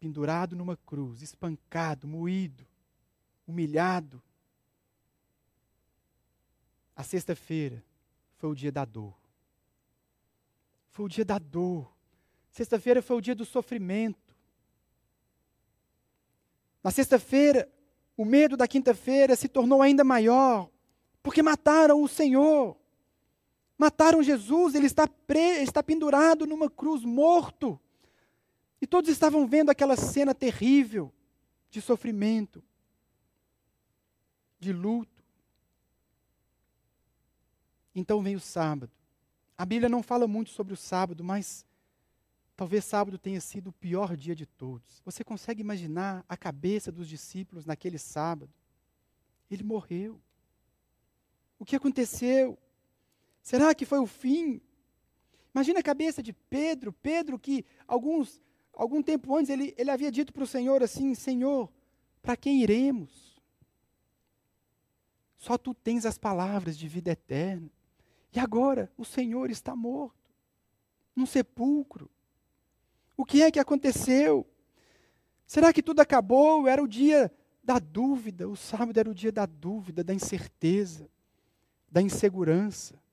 pendurado 0.00 0.56
numa 0.56 0.78
cruz, 0.78 1.20
espancado, 1.20 2.08
moído, 2.08 2.66
humilhado. 3.46 4.22
A 6.96 7.02
sexta-feira 7.02 7.84
foi 8.38 8.48
o 8.48 8.54
dia 8.54 8.72
da 8.72 8.86
dor. 8.86 9.14
Foi 10.90 11.04
o 11.04 11.08
dia 11.08 11.24
da 11.24 11.38
dor. 11.38 11.94
Sexta-feira 12.50 13.02
foi 13.02 13.18
o 13.18 13.20
dia 13.20 13.34
do 13.34 13.44
sofrimento. 13.44 14.34
Na 16.82 16.90
sexta-feira, 16.90 17.70
o 18.16 18.24
medo 18.24 18.56
da 18.56 18.66
quinta-feira 18.66 19.36
se 19.36 19.48
tornou 19.48 19.82
ainda 19.82 20.02
maior, 20.02 20.70
porque 21.22 21.42
mataram 21.42 22.02
o 22.02 22.08
Senhor. 22.08 22.74
Mataram 23.78 24.20
Jesus, 24.22 24.74
ele 24.74 24.86
está, 24.86 25.06
pre, 25.06 25.62
está 25.62 25.82
pendurado 25.82 26.44
numa 26.46 26.68
cruz, 26.68 27.04
morto. 27.04 27.80
E 28.82 28.86
todos 28.86 29.08
estavam 29.08 29.46
vendo 29.46 29.70
aquela 29.70 29.96
cena 29.96 30.34
terrível 30.34 31.12
de 31.70 31.80
sofrimento, 31.80 32.62
de 34.58 34.72
luto. 34.72 35.22
Então 37.94 38.20
vem 38.20 38.34
o 38.34 38.40
sábado. 38.40 38.90
A 39.56 39.64
Bíblia 39.64 39.88
não 39.88 40.02
fala 40.02 40.26
muito 40.26 40.50
sobre 40.50 40.72
o 40.72 40.76
sábado, 40.76 41.22
mas 41.22 41.64
talvez 42.56 42.84
sábado 42.84 43.16
tenha 43.16 43.40
sido 43.40 43.70
o 43.70 43.72
pior 43.72 44.16
dia 44.16 44.34
de 44.34 44.46
todos. 44.46 45.00
Você 45.04 45.22
consegue 45.22 45.60
imaginar 45.60 46.24
a 46.28 46.36
cabeça 46.36 46.90
dos 46.90 47.08
discípulos 47.08 47.64
naquele 47.64 47.98
sábado? 47.98 48.52
Ele 49.48 49.62
morreu. 49.62 50.20
O 51.58 51.64
que 51.64 51.76
aconteceu? 51.76 52.58
Será 53.48 53.74
que 53.74 53.86
foi 53.86 53.98
o 53.98 54.04
fim? 54.06 54.60
Imagina 55.54 55.80
a 55.80 55.82
cabeça 55.82 56.22
de 56.22 56.34
Pedro, 56.34 56.92
Pedro 56.92 57.38
que 57.38 57.64
alguns, 57.86 58.42
algum 58.74 59.02
tempo 59.02 59.34
antes 59.34 59.48
ele, 59.48 59.74
ele 59.78 59.90
havia 59.90 60.12
dito 60.12 60.34
para 60.34 60.44
o 60.44 60.46
Senhor 60.46 60.82
assim: 60.82 61.14
Senhor, 61.14 61.72
para 62.20 62.36
quem 62.36 62.62
iremos? 62.62 63.40
Só 65.38 65.56
tu 65.56 65.72
tens 65.72 66.04
as 66.04 66.18
palavras 66.18 66.76
de 66.76 66.86
vida 66.88 67.12
eterna. 67.12 67.70
E 68.34 68.38
agora 68.38 68.92
o 68.98 69.04
Senhor 69.04 69.50
está 69.50 69.74
morto, 69.74 70.30
num 71.16 71.24
sepulcro. 71.24 72.10
O 73.16 73.24
que 73.24 73.40
é 73.42 73.50
que 73.50 73.58
aconteceu? 73.58 74.46
Será 75.46 75.72
que 75.72 75.82
tudo 75.82 76.00
acabou? 76.00 76.68
Era 76.68 76.82
o 76.82 76.86
dia 76.86 77.32
da 77.64 77.78
dúvida, 77.78 78.46
o 78.46 78.56
sábado 78.56 79.00
era 79.00 79.10
o 79.10 79.14
dia 79.14 79.32
da 79.32 79.46
dúvida, 79.46 80.04
da 80.04 80.12
incerteza, 80.12 81.08
da 81.90 82.02
insegurança. 82.02 83.07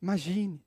Imagine 0.00 0.62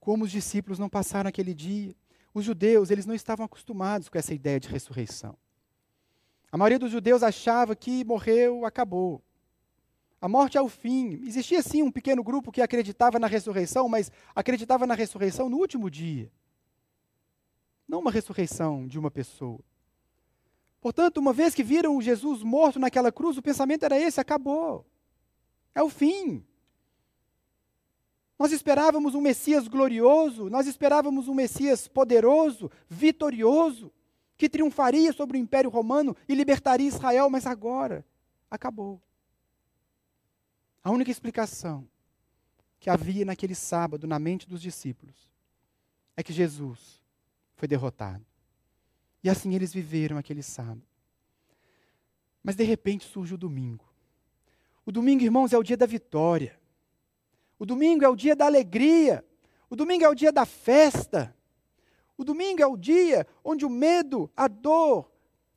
como 0.00 0.24
os 0.24 0.30
discípulos 0.30 0.78
não 0.78 0.88
passaram 0.88 1.28
aquele 1.28 1.54
dia. 1.54 1.96
Os 2.32 2.44
judeus, 2.44 2.90
eles 2.90 3.06
não 3.06 3.14
estavam 3.14 3.46
acostumados 3.46 4.08
com 4.08 4.18
essa 4.18 4.34
ideia 4.34 4.60
de 4.60 4.68
ressurreição. 4.68 5.36
A 6.52 6.56
maioria 6.56 6.78
dos 6.78 6.90
judeus 6.90 7.22
achava 7.22 7.74
que 7.74 8.04
morreu, 8.04 8.64
acabou. 8.64 9.22
A 10.20 10.28
morte 10.28 10.56
é 10.56 10.62
o 10.62 10.68
fim. 10.68 11.20
Existia 11.26 11.62
sim 11.62 11.82
um 11.82 11.90
pequeno 11.90 12.22
grupo 12.22 12.52
que 12.52 12.62
acreditava 12.62 13.18
na 13.18 13.26
ressurreição, 13.26 13.88
mas 13.88 14.10
acreditava 14.34 14.86
na 14.86 14.94
ressurreição 14.94 15.48
no 15.48 15.56
último 15.56 15.90
dia. 15.90 16.30
Não 17.86 18.00
uma 18.00 18.10
ressurreição 18.10 18.86
de 18.86 18.98
uma 18.98 19.10
pessoa. 19.10 19.60
Portanto, 20.80 21.18
uma 21.18 21.32
vez 21.32 21.54
que 21.54 21.62
viram 21.62 22.00
Jesus 22.00 22.42
morto 22.42 22.78
naquela 22.78 23.10
cruz, 23.10 23.36
o 23.36 23.42
pensamento 23.42 23.84
era 23.84 23.98
esse: 23.98 24.20
acabou. 24.20 24.86
É 25.74 25.82
o 25.82 25.88
fim. 25.88 26.44
Nós 28.38 28.52
esperávamos 28.52 29.14
um 29.14 29.20
Messias 29.20 29.68
glorioso, 29.68 30.50
nós 30.50 30.66
esperávamos 30.66 31.28
um 31.28 31.34
Messias 31.34 31.86
poderoso, 31.86 32.70
vitorioso, 32.88 33.92
que 34.36 34.48
triunfaria 34.48 35.12
sobre 35.12 35.38
o 35.38 35.40
Império 35.40 35.70
Romano 35.70 36.16
e 36.28 36.34
libertaria 36.34 36.88
Israel, 36.88 37.30
mas 37.30 37.46
agora 37.46 38.04
acabou. 38.50 39.00
A 40.82 40.90
única 40.90 41.10
explicação 41.10 41.88
que 42.80 42.90
havia 42.90 43.24
naquele 43.24 43.54
sábado 43.54 44.06
na 44.06 44.18
mente 44.18 44.48
dos 44.48 44.60
discípulos 44.60 45.30
é 46.16 46.22
que 46.22 46.32
Jesus 46.32 47.00
foi 47.56 47.68
derrotado. 47.68 48.24
E 49.22 49.30
assim 49.30 49.54
eles 49.54 49.72
viveram 49.72 50.18
aquele 50.18 50.42
sábado. 50.42 50.82
Mas 52.42 52.56
de 52.56 52.64
repente 52.64 53.06
surge 53.06 53.32
o 53.32 53.38
domingo. 53.38 53.84
O 54.84 54.92
domingo, 54.92 55.22
irmãos, 55.22 55.54
é 55.54 55.58
o 55.58 55.62
dia 55.62 55.78
da 55.78 55.86
vitória. 55.86 56.60
O 57.58 57.66
domingo 57.66 58.04
é 58.04 58.08
o 58.08 58.16
dia 58.16 58.34
da 58.34 58.46
alegria. 58.46 59.24
O 59.70 59.76
domingo 59.76 60.04
é 60.04 60.08
o 60.08 60.14
dia 60.14 60.32
da 60.32 60.44
festa. 60.44 61.34
O 62.16 62.24
domingo 62.24 62.62
é 62.62 62.66
o 62.66 62.76
dia 62.76 63.26
onde 63.44 63.64
o 63.64 63.70
medo, 63.70 64.30
a 64.36 64.46
dor, 64.46 65.10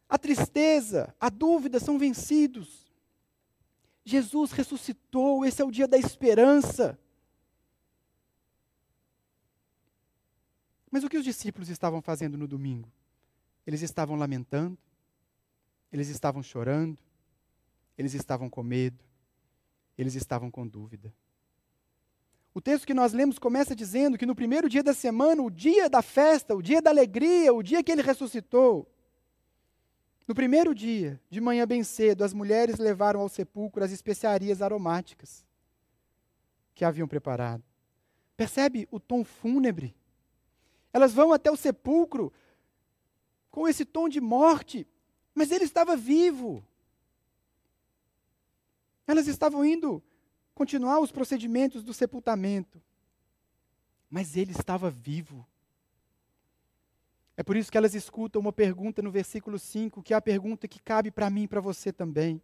a 0.09 0.17
tristeza, 0.17 1.13
a 1.19 1.29
dúvida 1.29 1.79
são 1.79 1.99
vencidos. 1.99 2.87
Jesus 4.03 4.51
ressuscitou, 4.51 5.45
esse 5.45 5.61
é 5.61 5.65
o 5.65 5.71
dia 5.71 5.87
da 5.87 5.97
esperança. 5.97 6.97
Mas 10.89 11.03
o 11.03 11.09
que 11.09 11.17
os 11.17 11.25
discípulos 11.25 11.69
estavam 11.69 12.01
fazendo 12.01 12.37
no 12.37 12.47
domingo? 12.47 12.89
Eles 13.65 13.81
estavam 13.81 14.15
lamentando, 14.15 14.77
eles 15.91 16.07
estavam 16.07 16.41
chorando, 16.41 16.97
eles 17.97 18.13
estavam 18.13 18.49
com 18.49 18.63
medo, 18.63 19.03
eles 19.97 20.15
estavam 20.15 20.49
com 20.49 20.65
dúvida. 20.65 21.13
O 22.57 22.59
texto 22.59 22.87
que 22.87 22.93
nós 22.95 23.13
lemos 23.13 23.37
começa 23.37 23.75
dizendo 23.75 24.17
que 24.17 24.25
no 24.25 24.33
primeiro 24.33 24.67
dia 24.67 24.81
da 24.81 24.91
semana, 24.91 25.43
o 25.43 25.51
dia 25.51 25.87
da 25.87 26.01
festa, 26.01 26.55
o 26.55 26.61
dia 26.63 26.81
da 26.81 26.89
alegria, 26.89 27.53
o 27.53 27.61
dia 27.61 27.83
que 27.83 27.91
ele 27.91 28.01
ressuscitou, 28.01 28.91
no 30.27 30.33
primeiro 30.33 30.73
dia, 30.73 31.21
de 31.29 31.39
manhã 31.39 31.67
bem 31.67 31.83
cedo, 31.83 32.23
as 32.23 32.33
mulheres 32.33 32.79
levaram 32.79 33.19
ao 33.19 33.29
sepulcro 33.29 33.83
as 33.83 33.91
especiarias 33.91 34.59
aromáticas 34.59 35.45
que 36.73 36.83
haviam 36.83 37.07
preparado. 37.07 37.63
Percebe 38.35 38.87
o 38.89 38.99
tom 38.99 39.23
fúnebre? 39.23 39.95
Elas 40.91 41.13
vão 41.13 41.31
até 41.31 41.51
o 41.51 41.55
sepulcro 41.55 42.33
com 43.51 43.67
esse 43.67 43.85
tom 43.85 44.09
de 44.09 44.19
morte, 44.19 44.87
mas 45.35 45.51
ele 45.51 45.65
estava 45.65 45.95
vivo. 45.95 46.65
Elas 49.05 49.27
estavam 49.27 49.63
indo 49.63 50.01
continuar 50.57 50.99
os 50.99 51.11
procedimentos 51.11 51.83
do 51.83 51.93
sepultamento. 51.93 52.81
Mas 54.09 54.35
ele 54.35 54.51
estava 54.51 54.89
vivo. 54.89 55.45
É 57.35 57.43
por 57.43 57.55
isso 57.55 57.71
que 57.71 57.77
elas 57.77 57.93
escutam 57.93 58.41
uma 58.41 58.51
pergunta 58.51 59.03
no 59.03 59.11
versículo 59.11 59.59
5, 59.59 60.01
que 60.01 60.15
é 60.15 60.17
a 60.17 60.21
pergunta 60.21 60.67
que 60.67 60.81
cabe 60.81 61.11
para 61.11 61.29
mim 61.29 61.43
e 61.43 61.47
para 61.47 61.61
você 61.61 61.93
também. 61.93 62.41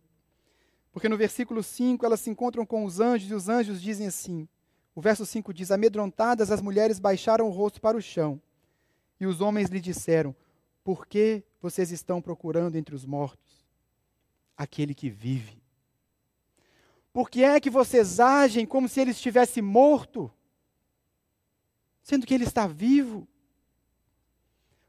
Porque 0.92 1.10
no 1.10 1.18
versículo 1.18 1.64
5 1.64 2.06
elas 2.06 2.20
se 2.20 2.30
encontram 2.30 2.64
com 2.68 2.86
os 2.86 3.00
anjos 3.00 3.32
e 3.32 3.34
os 3.34 3.50
anjos 3.50 3.82
dizem 3.82 4.06
assim: 4.06 4.48
o 4.94 5.02
verso 5.02 5.26
5 5.26 5.52
diz: 5.52 5.72
Amedrontadas, 5.72 6.52
as 6.52 6.62
mulheres 6.62 7.00
baixaram 7.00 7.48
o 7.48 7.52
rosto 7.52 7.82
para 7.82 7.98
o 7.98 8.02
chão. 8.02 8.40
E 9.20 9.26
os 9.26 9.42
homens 9.42 9.70
lhe 9.70 9.82
disseram: 9.82 10.36
Por 10.84 11.08
que 11.08 11.44
vocês 11.60 11.92
estão 11.92 12.22
procurando 12.22 12.76
entre 12.76 12.94
os 12.94 13.06
mortos 13.06 13.66
aquele 14.56 14.94
que 14.94 15.10
vive? 15.10 15.63
Por 17.14 17.30
que 17.30 17.44
é 17.44 17.60
que 17.60 17.70
vocês 17.70 18.20
agem 18.20 18.66
como 18.66 18.90
se 18.90 19.00
ele 19.00 19.12
estivesse 19.12 19.62
morto, 19.62 20.34
sendo 22.02 22.26
que 22.26 22.34
ele 22.34 22.44
está 22.44 22.66
vivo? 22.66 23.28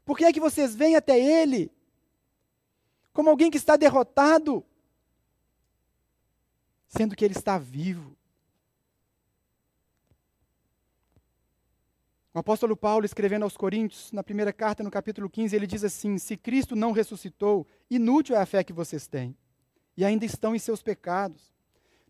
Por 0.03 0.17
que 0.17 0.25
é 0.25 0.33
que 0.33 0.39
vocês 0.39 0.75
vêm 0.75 0.95
até 0.95 1.19
ele 1.19 1.71
como 3.13 3.29
alguém 3.29 3.49
que 3.49 3.57
está 3.57 3.77
derrotado, 3.77 4.65
sendo 6.87 7.15
que 7.15 7.23
ele 7.23 7.37
está 7.37 7.59
vivo? 7.59 8.17
O 12.33 12.39
apóstolo 12.39 12.75
Paulo, 12.75 13.05
escrevendo 13.05 13.43
aos 13.43 13.55
Coríntios, 13.55 14.11
na 14.11 14.21
primeira 14.21 14.51
carta, 14.51 14.83
no 14.83 14.91
capítulo 14.91 15.29
15, 15.29 15.55
ele 15.55 15.65
diz 15.65 15.83
assim: 15.85 16.17
Se 16.17 16.35
Cristo 16.35 16.75
não 16.75 16.91
ressuscitou, 16.91 17.65
inútil 17.89 18.35
é 18.35 18.41
a 18.41 18.45
fé 18.45 18.63
que 18.63 18.73
vocês 18.73 19.07
têm, 19.07 19.37
e 19.95 20.03
ainda 20.03 20.25
estão 20.25 20.53
em 20.53 20.59
seus 20.59 20.81
pecados. 20.81 21.54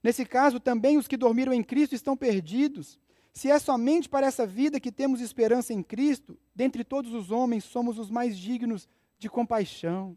Nesse 0.06 0.24
caso, 0.24 0.60
também 0.60 1.00
os 1.00 1.08
que 1.08 1.18
dormiram 1.18 1.52
em 1.52 1.64
Cristo 1.64 1.96
estão 1.96 2.16
perdidos. 2.16 3.00
Se 3.34 3.50
é 3.50 3.58
somente 3.58 4.08
para 4.08 4.28
essa 4.28 4.46
vida 4.46 4.80
que 4.80 4.92
temos 4.92 5.20
esperança 5.20 5.74
em 5.74 5.82
Cristo, 5.82 6.38
dentre 6.54 6.84
todos 6.84 7.12
os 7.12 7.32
homens 7.32 7.64
somos 7.64 7.98
os 7.98 8.12
mais 8.12 8.38
dignos 8.38 8.88
de 9.18 9.28
compaixão. 9.28 10.16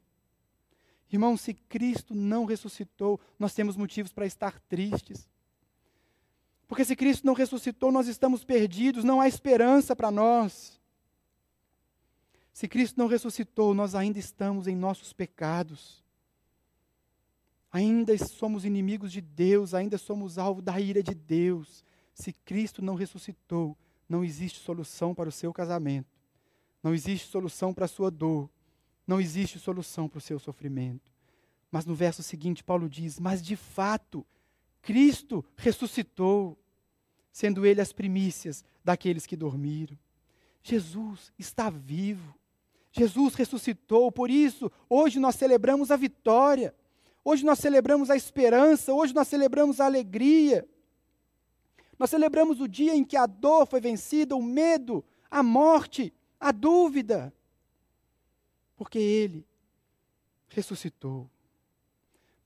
Irmãos, 1.11 1.41
se 1.41 1.55
Cristo 1.55 2.15
não 2.15 2.45
ressuscitou, 2.45 3.19
nós 3.39 3.55
temos 3.55 3.79
motivos 3.79 4.13
para 4.13 4.27
estar 4.27 4.61
tristes. 4.69 5.27
Porque 6.67 6.85
se 6.85 6.95
Cristo 6.95 7.27
não 7.27 7.33
ressuscitou, 7.33 7.91
nós 7.91 8.09
estamos 8.09 8.45
perdidos, 8.45 9.05
não 9.05 9.23
há 9.23 9.27
esperança 9.27 9.97
para 9.97 10.11
nós. 10.11 10.79
Se 12.53 12.69
Cristo 12.69 12.99
não 12.99 13.07
ressuscitou, 13.07 13.73
nós 13.73 13.95
ainda 13.95 14.19
estamos 14.19 14.67
em 14.67 14.77
nossos 14.77 15.15
pecados. 15.15 16.05
Ainda 17.79 18.19
somos 18.19 18.65
inimigos 18.65 19.13
de 19.13 19.21
Deus, 19.21 19.73
ainda 19.73 19.97
somos 19.97 20.37
alvo 20.37 20.61
da 20.61 20.81
ira 20.81 21.01
de 21.01 21.15
Deus. 21.15 21.85
Se 22.13 22.33
Cristo 22.33 22.83
não 22.83 22.97
ressuscitou, 22.97 23.79
não 24.09 24.25
existe 24.25 24.59
solução 24.59 25.15
para 25.15 25.29
o 25.29 25.33
seu 25.33 25.53
casamento, 25.53 26.19
não 26.83 26.93
existe 26.93 27.29
solução 27.29 27.73
para 27.73 27.85
a 27.85 27.89
sua 27.89 28.11
dor, 28.11 28.51
não 29.07 29.21
existe 29.21 29.61
solução 29.61 30.09
para 30.09 30.19
o 30.19 30.21
seu 30.21 30.41
sofrimento. 30.41 31.13
Mas 31.71 31.87
no 31.87 31.95
verso 31.95 32.21
seguinte, 32.21 32.65
Paulo 32.65 32.89
diz: 32.89 33.21
Mas 33.21 33.41
de 33.41 33.55
fato, 33.55 34.27
Cristo 34.83 35.45
ressuscitou, 35.57 36.59
sendo 37.31 37.65
Ele 37.65 37.81
as 37.81 37.93
primícias 37.93 38.65
daqueles 38.85 39.25
que 39.25 39.37
dormiram. 39.37 39.97
Jesus 40.65 41.33
está 41.39 41.71
vivo. 41.71 42.35
Jesus 42.91 43.37
ressuscitou, 43.37 44.11
por 44.11 44.31
isso, 44.31 44.69
hoje 44.91 45.21
nós 45.21 45.37
celebramos 45.37 45.93
a 45.93 45.97
vitória. 45.97 46.75
Hoje 47.31 47.45
nós 47.45 47.59
celebramos 47.59 48.09
a 48.09 48.17
esperança, 48.17 48.91
hoje 48.91 49.15
nós 49.15 49.29
celebramos 49.29 49.81
a 49.81 49.85
alegria. 49.85 50.67
Nós 51.99 52.09
celebramos 52.09 52.59
o 52.59 52.67
dia 52.67 52.95
em 52.95 53.05
que 53.05 53.19
a 53.19 53.27
dor 53.27 53.67
foi 53.67 53.83
vencida, 53.83 54.35
o 54.35 54.43
medo, 54.43 55.05
a 55.31 55.43
morte, 55.43 56.11
a 56.41 56.51
dúvida. 56.51 57.31
Porque 58.79 58.99
Ele 58.99 59.47
ressuscitou. 60.49 61.29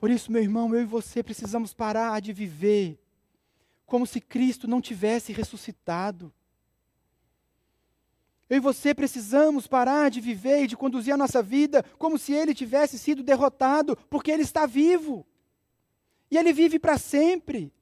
Por 0.00 0.10
isso, 0.10 0.32
meu 0.32 0.42
irmão, 0.42 0.74
eu 0.74 0.82
e 0.82 0.84
você 0.84 1.22
precisamos 1.22 1.72
parar 1.72 2.20
de 2.20 2.32
viver 2.32 2.98
como 3.86 4.04
se 4.04 4.20
Cristo 4.20 4.66
não 4.66 4.80
tivesse 4.80 5.32
ressuscitado. 5.32 6.34
Eu 8.52 8.58
e 8.58 8.60
você 8.60 8.94
precisamos 8.94 9.66
parar 9.66 10.10
de 10.10 10.20
viver 10.20 10.64
e 10.64 10.66
de 10.66 10.76
conduzir 10.76 11.14
a 11.14 11.16
nossa 11.16 11.42
vida 11.42 11.82
como 11.96 12.18
se 12.18 12.34
ele 12.34 12.54
tivesse 12.54 12.98
sido 12.98 13.22
derrotado, 13.22 13.96
porque 14.10 14.30
ele 14.30 14.42
está 14.42 14.66
vivo. 14.66 15.26
E 16.30 16.36
ele 16.36 16.52
vive 16.52 16.78
para 16.78 16.98
sempre. 16.98 17.72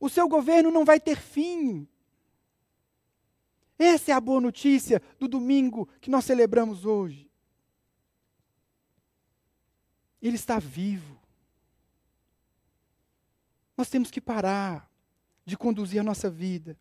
O 0.00 0.08
seu 0.08 0.28
governo 0.28 0.72
não 0.72 0.84
vai 0.84 0.98
ter 0.98 1.20
fim. 1.20 1.86
Essa 3.78 4.10
é 4.10 4.14
a 4.14 4.20
boa 4.20 4.40
notícia 4.40 5.00
do 5.20 5.28
domingo 5.28 5.88
que 6.00 6.10
nós 6.10 6.24
celebramos 6.24 6.84
hoje. 6.84 7.30
Ele 10.20 10.34
está 10.34 10.58
vivo. 10.58 11.16
Nós 13.76 13.88
temos 13.88 14.10
que 14.10 14.20
parar 14.20 14.90
de 15.44 15.56
conduzir 15.56 16.00
a 16.00 16.04
nossa 16.04 16.28
vida 16.28 16.76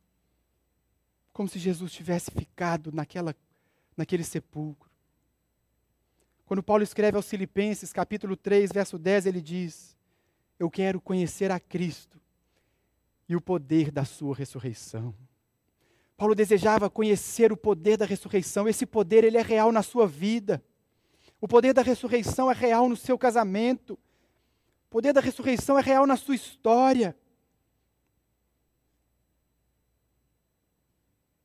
como 1.34 1.48
se 1.48 1.60
Jesus 1.60 1.92
tivesse 1.92 2.32
ficado 2.32 2.92
naquela, 2.92 3.36
naquele 3.96 4.24
sepulcro. 4.24 4.90
Quando 6.46 6.62
Paulo 6.62 6.84
escreve 6.84 7.16
aos 7.16 7.30
Filipenses, 7.30 7.94
capítulo 7.94 8.36
3, 8.36 8.72
verso 8.72 8.98
10, 8.98 9.26
ele 9.26 9.42
diz: 9.42 9.96
Eu 10.60 10.70
quero 10.70 11.00
conhecer 11.00 11.50
a 11.50 11.60
Cristo 11.60 12.20
e 13.28 13.36
o 13.36 13.42
poder 13.42 13.90
da 13.92 14.04
sua 14.04 14.36
ressurreição. 14.36 15.16
Paulo 16.18 16.36
desejava 16.36 16.90
conhecer 16.90 17.52
o 17.52 17.58
poder 17.58 17.98
da 17.98 18.06
ressurreição. 18.06 18.68
Esse 18.68 18.86
poder 18.86 19.24
ele 19.24 19.38
é 19.38 19.42
real 19.42 19.72
na 19.72 19.82
sua 19.82 20.06
vida. 20.06 20.62
O 21.40 21.48
poder 21.48 21.74
da 21.74 21.82
ressurreição 21.82 22.52
é 22.52 22.54
real 22.54 22.88
no 22.88 22.96
seu 22.96 23.18
casamento. 23.18 23.94
O 23.94 24.90
poder 24.92 25.14
da 25.14 25.22
ressurreição 25.22 25.80
é 25.80 25.82
real 25.82 26.06
na 26.06 26.16
sua 26.16 26.36
história. 26.36 27.16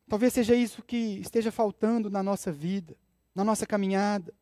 Talvez 0.09 0.33
seja 0.33 0.55
isso 0.55 0.83
que 0.83 1.19
esteja 1.21 1.51
faltando 1.51 2.09
na 2.09 2.23
nossa 2.23 2.53
vida, 2.53 2.97
na 3.35 3.43
nossa 3.43 3.67
caminhada. 3.67 4.33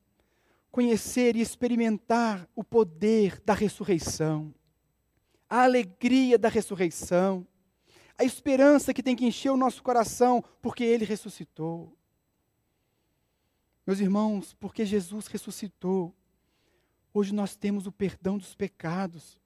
Conhecer 0.71 1.37
e 1.37 1.41
experimentar 1.41 2.49
o 2.55 2.63
poder 2.63 3.41
da 3.45 3.55
ressurreição, 3.55 4.53
a 5.49 5.63
alegria 5.63 6.37
da 6.37 6.49
ressurreição, 6.49 7.47
a 8.19 8.25
esperança 8.25 8.93
que 8.93 9.03
tem 9.03 9.17
que 9.17 9.25
encher 9.25 9.51
o 9.51 9.57
nosso 9.57 9.83
coração, 9.83 10.43
porque 10.61 10.85
Ele 10.85 11.05
ressuscitou. 11.05 11.97
Meus 13.87 14.01
irmãos, 14.01 14.55
porque 14.55 14.85
Jesus 14.85 15.27
ressuscitou, 15.27 16.15
hoje 17.13 17.35
nós 17.35 17.55
temos 17.55 17.87
o 17.87 17.93
perdão 17.93 18.37
dos 18.37 18.55
pecados. 18.55 19.39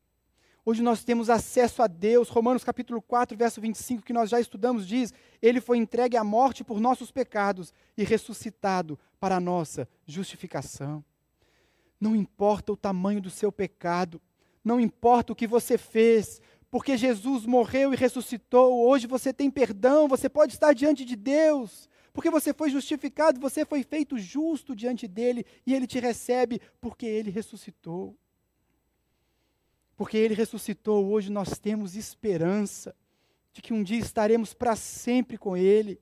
Hoje 0.69 0.83
nós 0.83 1.03
temos 1.03 1.31
acesso 1.31 1.83
a 1.83 1.87
Deus. 1.87 2.29
Romanos 2.29 2.63
capítulo 2.63 3.01
4, 3.01 3.35
verso 3.39 3.59
25, 3.59 4.03
que 4.03 4.13
nós 4.13 4.29
já 4.29 4.39
estudamos, 4.39 4.87
diz: 4.87 5.15
Ele 5.41 5.63
foi 5.63 5.79
entregue 5.79 6.15
à 6.15 6.23
morte 6.23 6.63
por 6.63 6.79
nossos 6.79 7.11
pecados 7.11 7.73
e 7.97 8.05
ressuscitado 8.05 8.99
para 9.19 9.37
a 9.37 9.41
nossa 9.41 9.89
justificação. 10.05 11.03
Não 11.99 12.15
importa 12.15 12.71
o 12.71 12.77
tamanho 12.77 13.19
do 13.19 13.31
seu 13.31 13.51
pecado, 13.51 14.21
não 14.63 14.79
importa 14.79 15.33
o 15.33 15.35
que 15.35 15.47
você 15.47 15.79
fez, 15.79 16.39
porque 16.71 16.99
Jesus 16.99 17.47
morreu 17.47 17.95
e 17.95 17.97
ressuscitou, 17.97 18.87
hoje 18.87 19.07
você 19.07 19.33
tem 19.33 19.51
perdão, 19.51 20.07
você 20.07 20.29
pode 20.29 20.53
estar 20.53 20.75
diante 20.75 21.03
de 21.03 21.17
Deus, 21.17 21.89
porque 22.13 22.29
você 22.29 22.53
foi 22.53 22.69
justificado, 22.69 23.41
você 23.41 23.65
foi 23.65 23.83
feito 23.83 24.19
justo 24.19 24.77
diante 24.77 25.09
dele 25.09 25.47
e 25.67 25.75
ele 25.75 25.87
te 25.87 25.99
recebe 25.99 26.61
porque 26.79 27.07
ele 27.07 27.31
ressuscitou 27.31 28.15
porque 29.99 30.17
ele 30.17 30.33
ressuscitou, 30.33 31.11
hoje 31.11 31.29
nós 31.29 31.59
temos 31.59 31.97
esperança 31.97 32.95
de 33.53 33.61
que 33.61 33.75
um 33.75 33.83
dia 33.83 33.99
estaremos 33.99 34.55
para 34.55 34.77
sempre 34.77 35.37
com 35.37 35.57
ele. 35.57 36.01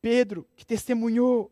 Pedro, 0.00 0.46
que 0.54 0.64
testemunhou, 0.64 1.50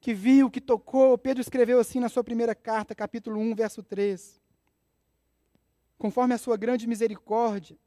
que 0.00 0.12
viu, 0.12 0.50
que 0.50 0.60
tocou, 0.60 1.16
Pedro 1.16 1.40
escreveu 1.40 1.78
assim 1.78 2.00
na 2.00 2.08
sua 2.08 2.24
primeira 2.24 2.52
carta, 2.52 2.96
capítulo 2.96 3.38
1, 3.38 3.54
verso 3.54 3.80
3. 3.80 4.42
Conforme 5.96 6.34
a 6.34 6.38
sua 6.38 6.56
grande 6.56 6.88
misericórdia, 6.88 7.78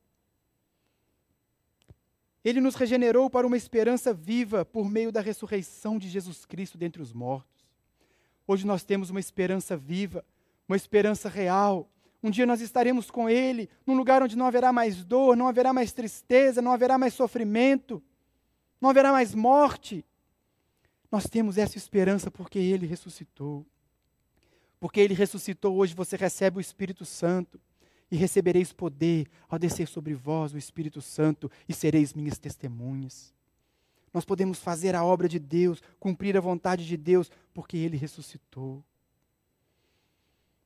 ele 2.46 2.62
nos 2.62 2.76
regenerou 2.76 3.30
para 3.30 3.46
uma 3.46 3.58
esperança 3.58 4.14
viva 4.14 4.64
por 4.64 4.90
meio 4.90 5.12
da 5.12 5.20
ressurreição 5.20 5.98
de 6.00 6.08
Jesus 6.08 6.46
Cristo 6.46 6.78
dentre 6.78 7.02
os 7.02 7.12
mortos. 7.12 7.68
Hoje 8.48 8.66
nós 8.66 8.86
temos 8.86 9.10
uma 9.10 9.20
esperança 9.20 9.76
viva 9.76 10.24
uma 10.68 10.76
esperança 10.76 11.30
real. 11.30 11.90
Um 12.22 12.30
dia 12.30 12.46
nós 12.46 12.62
estaremos 12.62 13.12
com 13.12 13.30
Ele, 13.30 13.70
num 13.86 13.96
lugar 13.96 14.24
onde 14.24 14.38
não 14.38 14.46
haverá 14.46 14.72
mais 14.72 15.04
dor, 15.04 15.36
não 15.36 15.48
haverá 15.48 15.74
mais 15.74 15.92
tristeza, 15.92 16.62
não 16.62 16.72
haverá 16.72 16.98
mais 16.98 17.14
sofrimento, 17.14 18.02
não 18.80 18.90
haverá 18.90 19.12
mais 19.12 19.36
morte. 19.36 20.06
Nós 21.12 21.28
temos 21.28 21.58
essa 21.58 21.78
esperança 21.78 22.32
porque 22.32 22.58
Ele 22.58 22.88
ressuscitou. 22.88 23.66
Porque 24.80 25.00
Ele 25.00 25.14
ressuscitou, 25.14 25.76
hoje 25.76 25.94
você 25.94 26.16
recebe 26.16 26.58
o 26.58 26.62
Espírito 26.62 27.06
Santo 27.06 27.60
e 28.10 28.16
recebereis 28.16 28.72
poder 28.72 29.28
ao 29.50 29.58
descer 29.58 29.88
sobre 29.88 30.14
vós 30.14 30.54
o 30.54 30.58
Espírito 30.58 31.02
Santo 31.02 31.50
e 31.68 31.74
sereis 31.74 32.14
minhas 32.14 32.38
testemunhas. 32.38 33.34
Nós 34.14 34.24
podemos 34.24 34.60
fazer 34.60 34.96
a 34.96 35.04
obra 35.04 35.28
de 35.28 35.40
Deus, 35.40 35.82
cumprir 36.00 36.38
a 36.38 36.42
vontade 36.42 36.86
de 36.86 36.96
Deus, 36.96 37.32
porque 37.54 37.76
Ele 37.76 37.98
ressuscitou. 37.98 38.84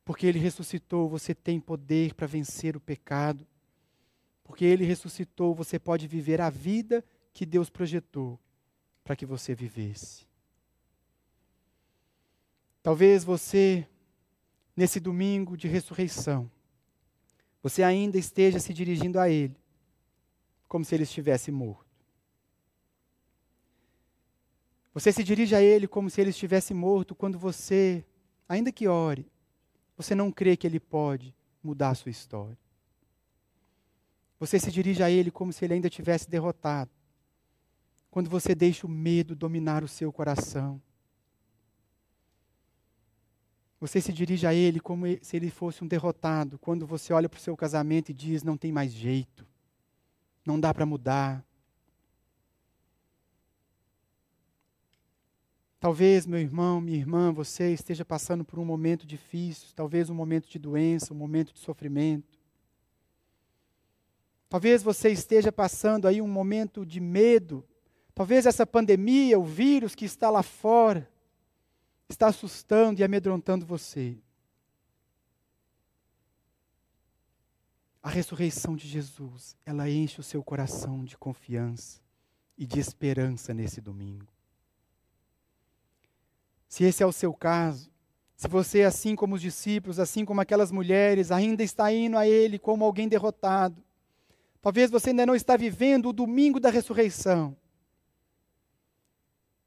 Porque 0.07 0.25
Ele 0.25 0.39
ressuscitou, 0.39 1.09
você 1.09 1.35
tem 1.35 1.59
poder 1.59 2.13
para 2.13 2.25
vencer 2.25 2.77
o 2.77 2.79
pecado. 2.79 3.45
Porque 4.41 4.63
Ele 4.63 4.85
ressuscitou, 4.85 5.53
você 5.53 5.77
pode 5.77 6.07
viver 6.07 6.39
a 6.39 6.49
vida 6.49 7.03
que 7.33 7.45
Deus 7.45 7.69
projetou 7.69 8.39
para 9.03 9.17
que 9.17 9.25
você 9.25 9.53
vivesse. 9.53 10.25
Talvez 12.81 13.25
você, 13.25 13.85
nesse 14.77 14.97
domingo 14.97 15.57
de 15.57 15.67
ressurreição, 15.67 16.49
você 17.61 17.83
ainda 17.83 18.17
esteja 18.17 18.61
se 18.61 18.73
dirigindo 18.73 19.19
a 19.19 19.29
Ele, 19.29 19.57
como 20.69 20.85
se 20.85 20.95
Ele 20.95 21.03
estivesse 21.03 21.51
morto. 21.51 21.85
Você 24.93 25.11
se 25.11 25.21
dirige 25.21 25.53
a 25.53 25.61
Ele 25.61 25.85
como 25.85 26.09
se 26.09 26.21
Ele 26.21 26.29
estivesse 26.29 26.73
morto 26.73 27.13
quando 27.13 27.37
você, 27.37 28.05
ainda 28.47 28.71
que 28.71 28.87
ore, 28.87 29.29
você 29.97 30.13
não 30.13 30.31
crê 30.31 30.55
que 30.55 30.67
Ele 30.67 30.79
pode 30.79 31.33
mudar 31.63 31.89
a 31.89 31.95
sua 31.95 32.11
história. 32.11 32.57
Você 34.39 34.59
se 34.59 34.71
dirige 34.71 35.01
a 35.01 35.09
Ele 35.09 35.31
como 35.31 35.51
se 35.51 35.65
Ele 35.65 35.73
ainda 35.73 35.89
tivesse 35.89 36.29
derrotado. 36.29 36.91
Quando 38.11 38.29
você 38.29 38.53
deixa 38.53 38.85
o 38.85 38.89
medo 38.89 39.35
dominar 39.35 39.83
o 39.83 39.87
seu 39.87 40.13
coração. 40.13 40.79
Você 43.79 43.99
se 43.99 44.13
dirige 44.13 44.45
a 44.45 44.53
Ele 44.53 44.79
como 44.79 45.05
se 45.21 45.35
Ele 45.35 45.49
fosse 45.49 45.83
um 45.83 45.87
derrotado. 45.87 46.59
Quando 46.59 46.85
você 46.85 47.11
olha 47.11 47.27
para 47.27 47.37
o 47.37 47.41
seu 47.41 47.57
casamento 47.57 48.09
e 48.09 48.13
diz: 48.13 48.43
não 48.43 48.57
tem 48.57 48.71
mais 48.71 48.91
jeito, 48.91 49.45
não 50.45 50.59
dá 50.59 50.73
para 50.73 50.85
mudar, 50.85 51.43
Talvez, 55.87 56.25
meu 56.25 56.37
irmão, 56.37 56.81
minha 56.81 56.97
irmã, 56.97 57.31
você 57.31 57.71
esteja 57.71 58.03
passando 58.03 58.43
por 58.43 58.59
um 58.59 58.65
momento 58.65 59.07
difícil, 59.07 59.69
talvez 59.73 60.09
um 60.09 60.13
momento 60.13 60.49
de 60.49 60.59
doença, 60.59 61.13
um 61.13 61.17
momento 61.17 61.53
de 61.53 61.59
sofrimento. 61.59 62.37
Talvez 64.49 64.83
você 64.83 65.11
esteja 65.11 65.49
passando 65.49 66.05
aí 66.05 66.21
um 66.21 66.27
momento 66.27 66.85
de 66.85 66.99
medo. 66.99 67.65
Talvez 68.13 68.45
essa 68.45 68.67
pandemia, 68.67 69.39
o 69.39 69.45
vírus 69.45 69.95
que 69.95 70.03
está 70.03 70.29
lá 70.29 70.43
fora, 70.43 71.09
está 72.09 72.27
assustando 72.27 72.99
e 72.99 73.03
amedrontando 73.05 73.65
você. 73.65 74.17
A 78.03 78.09
ressurreição 78.09 78.75
de 78.75 78.89
Jesus, 78.89 79.55
ela 79.65 79.89
enche 79.89 80.19
o 80.19 80.23
seu 80.23 80.43
coração 80.43 81.05
de 81.05 81.17
confiança 81.17 82.01
e 82.57 82.65
de 82.65 82.77
esperança 82.77 83.53
nesse 83.53 83.79
domingo. 83.79 84.36
Se 86.67 86.83
esse 86.83 87.01
é 87.01 87.05
o 87.05 87.11
seu 87.11 87.33
caso, 87.33 87.89
se 88.35 88.47
você, 88.47 88.83
assim 88.83 89.15
como 89.15 89.35
os 89.35 89.41
discípulos, 89.41 89.99
assim 89.99 90.23
como 90.23 90.41
aquelas 90.41 90.71
mulheres, 90.71 91.31
ainda 91.31 91.63
está 91.63 91.91
indo 91.91 92.17
a 92.17 92.27
Ele 92.27 92.59
como 92.59 92.85
alguém 92.85 93.07
derrotado, 93.07 93.83
talvez 94.61 94.91
você 94.91 95.09
ainda 95.09 95.25
não 95.25 95.35
está 95.35 95.57
vivendo 95.57 96.09
o 96.09 96.13
domingo 96.13 96.59
da 96.59 96.69
ressurreição. 96.69 97.57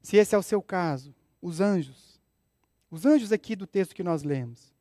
Se 0.01 0.17
esse 0.17 0.33
é 0.33 0.37
o 0.37 0.43
seu 0.43 0.61
caso, 0.61 1.13
os 1.41 1.59
anjos, 1.59 2.19
os 2.89 3.05
anjos 3.05 3.31
aqui 3.31 3.55
do 3.55 3.67
texto 3.67 3.93
que 3.93 4.03
nós 4.03 4.23
lemos, 4.23 4.73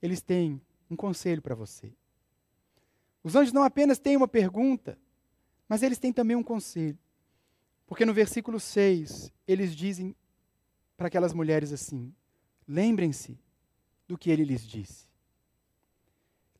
eles 0.00 0.20
têm 0.20 0.60
um 0.90 0.96
conselho 0.96 1.42
para 1.42 1.54
você. 1.54 1.92
Os 3.24 3.34
anjos 3.34 3.52
não 3.52 3.62
apenas 3.62 3.98
têm 3.98 4.16
uma 4.16 4.28
pergunta, 4.28 4.98
mas 5.68 5.82
eles 5.82 5.98
têm 5.98 6.12
também 6.12 6.36
um 6.36 6.42
conselho. 6.42 6.98
Porque 7.86 8.04
no 8.04 8.14
versículo 8.14 8.58
6, 8.58 9.32
eles 9.46 9.74
dizem 9.74 10.14
para 11.02 11.08
aquelas 11.08 11.32
mulheres 11.32 11.72
assim: 11.72 12.14
lembrem-se 12.66 13.36
do 14.06 14.16
que 14.16 14.30
ele 14.30 14.44
lhes 14.44 14.64
disse. 14.64 15.08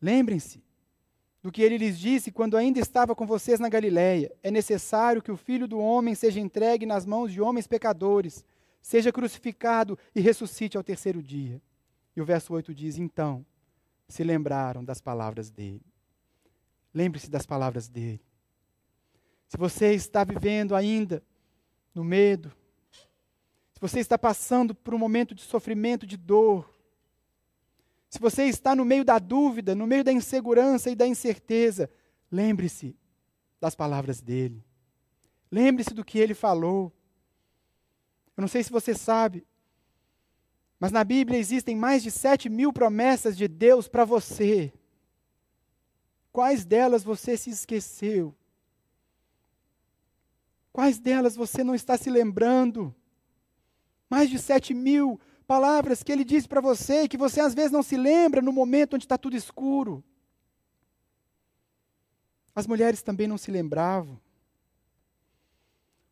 Lembrem-se 0.01 0.61
do 1.41 1.53
que 1.53 1.63
ele 1.63 1.79
lhes 1.79 1.97
disse 1.97 2.33
quando 2.33 2.57
ainda 2.57 2.81
estava 2.81 3.15
com 3.15 3.25
vocês 3.25 3.61
na 3.61 3.69
Galiléia. 3.69 4.35
É 4.43 4.51
necessário 4.51 5.23
que 5.23 5.31
o 5.31 5.37
filho 5.37 5.69
do 5.69 5.79
homem 5.79 6.17
seja 6.17 6.41
entregue 6.41 6.85
nas 6.85 7.07
mãos 7.07 7.33
de 7.33 7.41
homens 7.41 7.69
pecadores, 7.69 8.45
seja 8.81 9.13
crucificado 9.13 9.97
e 10.13 10.21
ressuscite 10.21 10.77
ao 10.77 10.83
terceiro 10.83 11.23
dia. 11.23 11.63
E 12.17 12.21
o 12.21 12.25
verso 12.25 12.53
8 12.53 12.75
diz: 12.75 12.99
Então 12.99 13.47
se 14.09 14.25
lembraram 14.25 14.85
das 14.85 15.01
palavras 15.01 15.51
dele. 15.51 15.87
Lembre-se 16.93 17.31
das 17.31 17.47
palavras 17.47 17.87
dele. 17.89 18.21
Se 19.47 19.57
você 19.57 19.95
está 19.95 20.25
vivendo 20.25 20.75
ainda 20.75 21.23
no 21.95 22.03
medo, 22.03 22.51
você 23.83 23.99
está 23.99 24.17
passando 24.17 24.77
por 24.77 24.95
um 24.95 24.99
momento 24.99 25.35
de 25.35 25.43
sofrimento, 25.43 26.07
de 26.07 26.17
dor, 26.17 26.73
se 28.09 28.21
você 28.21 28.45
está 28.45 28.77
no 28.77 28.85
meio 28.85 29.05
da 29.05 29.19
dúvida, 29.19 29.75
no 29.75 29.89
meio 29.89 30.05
da 30.05 30.13
insegurança 30.13 30.89
e 30.89 30.95
da 30.95 31.05
incerteza, 31.05 31.91
lembre-se 32.31 32.95
das 33.61 33.75
palavras 33.75 34.21
dele. 34.21 34.65
Lembre-se 35.51 35.93
do 35.95 36.05
que 36.05 36.21
ele 36.21 36.33
falou. 36.33 36.93
Eu 38.37 38.43
não 38.43 38.47
sei 38.49 38.63
se 38.63 38.71
você 38.71 38.95
sabe, 38.95 39.45
mas 40.79 40.93
na 40.93 41.03
Bíblia 41.03 41.39
existem 41.39 41.75
mais 41.75 42.05
de 42.05 42.11
sete 42.13 42.49
mil 42.49 42.73
promessas 42.73 43.37
de 43.37 43.49
Deus 43.49 43.89
para 43.89 44.05
você. 44.05 44.73
Quais 46.31 46.65
delas 46.65 47.03
você 47.03 47.37
se 47.37 47.51
esqueceu? 47.51 48.33
Quais 50.73 51.01
delas 51.01 51.35
você 51.35 51.65
não 51.65 51.75
está 51.75 51.97
se 51.97 52.11
lembrando? 52.11 52.95
Mais 54.13 54.29
de 54.29 54.39
sete 54.39 54.75
mil 54.75 55.19
palavras 55.47 56.03
que 56.03 56.13
ele 56.13 56.23
disse 56.23 56.47
para 56.47 56.61
você 56.61 57.05
e 57.05 57.09
que 57.09 57.17
você 57.17 57.41
às 57.41 57.55
vezes 57.55 57.73
não 57.73 57.83
se 57.83 57.97
lembra 57.97 58.43
no 58.43 58.53
momento 58.53 58.93
onde 58.93 59.07
está 59.07 59.17
tudo 59.17 59.39
escuro. 59.39 60.05
As 62.55 62.67
mulheres 62.67 63.03
também 63.03 63.27
não 63.27 63.39
se 63.39 63.51
lembravam. 63.51 64.21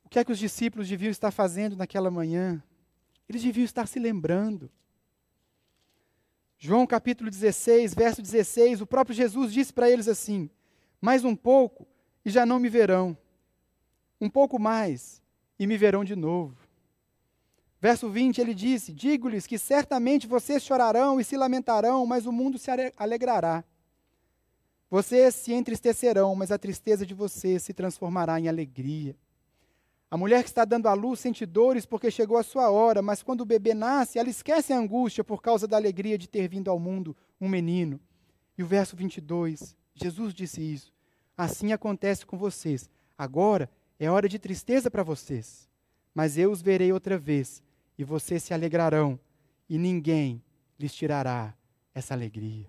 O 0.02 0.08
que 0.08 0.18
é 0.18 0.24
que 0.24 0.32
os 0.32 0.38
discípulos 0.38 0.88
deviam 0.88 1.10
estar 1.10 1.30
fazendo 1.30 1.76
naquela 1.76 2.10
manhã? 2.10 2.64
Eles 3.28 3.42
deviam 3.42 3.66
estar 3.66 3.86
se 3.86 3.98
lembrando. 3.98 4.70
João 6.56 6.86
capítulo 6.86 7.28
16, 7.30 7.92
verso 7.92 8.22
16, 8.22 8.80
o 8.80 8.86
próprio 8.86 9.14
Jesus 9.14 9.52
disse 9.52 9.74
para 9.74 9.90
eles 9.90 10.08
assim: 10.08 10.48
Mais 11.02 11.22
um 11.22 11.36
pouco 11.36 11.86
e 12.24 12.30
já 12.30 12.46
não 12.46 12.58
me 12.58 12.70
verão. 12.70 13.14
Um 14.18 14.30
pouco 14.30 14.58
mais 14.58 15.20
e 15.58 15.66
me 15.66 15.76
verão 15.76 16.02
de 16.02 16.16
novo. 16.16 16.59
Verso 17.80 18.10
20, 18.10 18.40
ele 18.40 18.54
disse: 18.54 18.92
Digo-lhes 18.92 19.46
que 19.46 19.58
certamente 19.58 20.26
vocês 20.26 20.62
chorarão 20.62 21.18
e 21.18 21.24
se 21.24 21.36
lamentarão, 21.36 22.04
mas 22.04 22.26
o 22.26 22.32
mundo 22.32 22.58
se 22.58 22.70
alegrará. 22.96 23.64
Vocês 24.90 25.34
se 25.36 25.52
entristecerão, 25.52 26.34
mas 26.34 26.50
a 26.52 26.58
tristeza 26.58 27.06
de 27.06 27.14
vocês 27.14 27.62
se 27.62 27.72
transformará 27.72 28.38
em 28.38 28.48
alegria. 28.48 29.16
A 30.10 30.16
mulher 30.16 30.42
que 30.42 30.48
está 30.48 30.64
dando 30.64 30.88
à 30.88 30.92
luz 30.92 31.20
sente 31.20 31.46
dores 31.46 31.86
porque 31.86 32.10
chegou 32.10 32.36
a 32.36 32.42
sua 32.42 32.68
hora, 32.68 33.00
mas 33.00 33.22
quando 33.22 33.42
o 33.42 33.46
bebê 33.46 33.72
nasce, 33.72 34.18
ela 34.18 34.28
esquece 34.28 34.72
a 34.72 34.76
angústia 34.76 35.22
por 35.22 35.40
causa 35.40 35.68
da 35.68 35.76
alegria 35.76 36.18
de 36.18 36.28
ter 36.28 36.48
vindo 36.48 36.68
ao 36.68 36.80
mundo 36.80 37.16
um 37.40 37.48
menino. 37.48 38.00
E 38.58 38.62
o 38.62 38.66
verso 38.66 38.96
22, 38.96 39.76
Jesus 39.94 40.34
disse 40.34 40.60
isso. 40.60 40.92
Assim 41.38 41.72
acontece 41.72 42.26
com 42.26 42.36
vocês. 42.36 42.90
Agora 43.16 43.70
é 43.98 44.10
hora 44.10 44.28
de 44.28 44.38
tristeza 44.38 44.90
para 44.90 45.04
vocês, 45.04 45.68
mas 46.12 46.36
eu 46.36 46.50
os 46.50 46.60
verei 46.60 46.92
outra 46.92 47.16
vez 47.16 47.62
e 48.02 48.04
vocês 48.04 48.42
se 48.42 48.54
alegrarão, 48.54 49.20
e 49.68 49.76
ninguém 49.76 50.42
lhes 50.78 50.94
tirará 50.94 51.54
essa 51.94 52.14
alegria. 52.14 52.66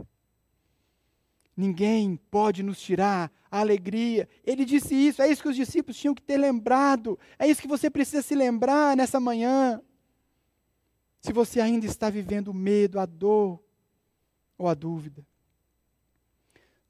Ninguém 1.56 2.17
pode 2.30 2.62
nos 2.62 2.82
tirar 2.82 3.32
a 3.50 3.60
alegria. 3.60 4.28
Ele 4.44 4.65
disse 4.65 4.94
isso, 4.94 5.22
é 5.22 5.30
isso 5.30 5.41
que 5.41 5.50
os 5.50 5.56
discípulos 5.56 5.98
tinham 5.98 6.13
que 6.13 6.22
ter 6.22 6.38
lembrado, 6.38 7.17
é 7.39 7.48
isso 7.48 7.62
que 7.62 7.67
você 7.67 7.89
precisa 7.89 8.22
se 8.22 8.36
lembrar 8.36 8.98
nessa 8.98 9.20
manhã. 9.20 9.82
Se 11.22 11.32
você 11.32 11.62
ainda 11.62 11.86
está 11.86 12.10
vivendo 12.10 12.50
o 12.50 12.54
medo, 12.54 13.00
a 13.00 13.06
dor 13.06 13.63
ou 14.58 14.67
a 14.67 14.74
dúvida, 14.74 15.26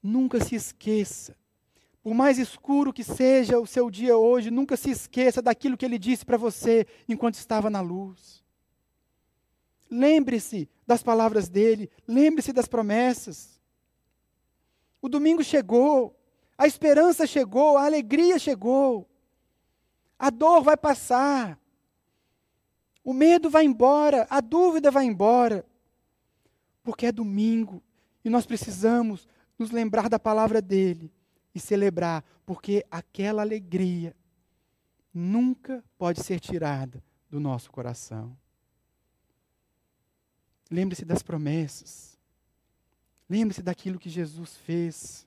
nunca 0.02 0.42
se 0.42 0.54
esqueça 0.54 1.36
por 2.02 2.14
mais 2.14 2.36
escuro 2.36 2.92
que 2.92 3.04
seja 3.04 3.60
o 3.60 3.66
seu 3.66 3.88
dia 3.88 4.16
hoje, 4.16 4.50
nunca 4.50 4.76
se 4.76 4.90
esqueça 4.90 5.40
daquilo 5.40 5.76
que 5.76 5.84
ele 5.84 5.98
disse 5.98 6.26
para 6.26 6.36
você 6.36 6.84
enquanto 7.08 7.34
estava 7.34 7.70
na 7.70 7.80
luz. 7.80 8.42
Lembre-se 9.88 10.68
das 10.84 11.02
palavras 11.02 11.48
dele, 11.48 11.88
lembre-se 12.08 12.52
das 12.52 12.66
promessas. 12.66 13.60
O 15.00 15.08
domingo 15.08 15.44
chegou, 15.44 16.18
a 16.58 16.66
esperança 16.66 17.24
chegou, 17.24 17.78
a 17.78 17.84
alegria 17.84 18.36
chegou, 18.36 19.08
a 20.18 20.28
dor 20.28 20.62
vai 20.62 20.76
passar, 20.76 21.56
o 23.04 23.12
medo 23.12 23.48
vai 23.48 23.64
embora, 23.64 24.26
a 24.28 24.40
dúvida 24.40 24.90
vai 24.90 25.04
embora, 25.04 25.64
porque 26.82 27.06
é 27.06 27.12
domingo 27.12 27.80
e 28.24 28.30
nós 28.30 28.44
precisamos 28.44 29.28
nos 29.56 29.70
lembrar 29.70 30.08
da 30.08 30.18
palavra 30.18 30.60
dele 30.60 31.12
e 31.54 31.60
celebrar, 31.60 32.24
porque 32.46 32.84
aquela 32.90 33.42
alegria 33.42 34.14
nunca 35.12 35.84
pode 35.98 36.22
ser 36.22 36.40
tirada 36.40 37.02
do 37.28 37.38
nosso 37.38 37.70
coração. 37.70 38.36
Lembre-se 40.70 41.04
das 41.04 41.22
promessas. 41.22 42.18
Lembre-se 43.28 43.62
daquilo 43.62 43.98
que 43.98 44.08
Jesus 44.08 44.56
fez. 44.56 45.26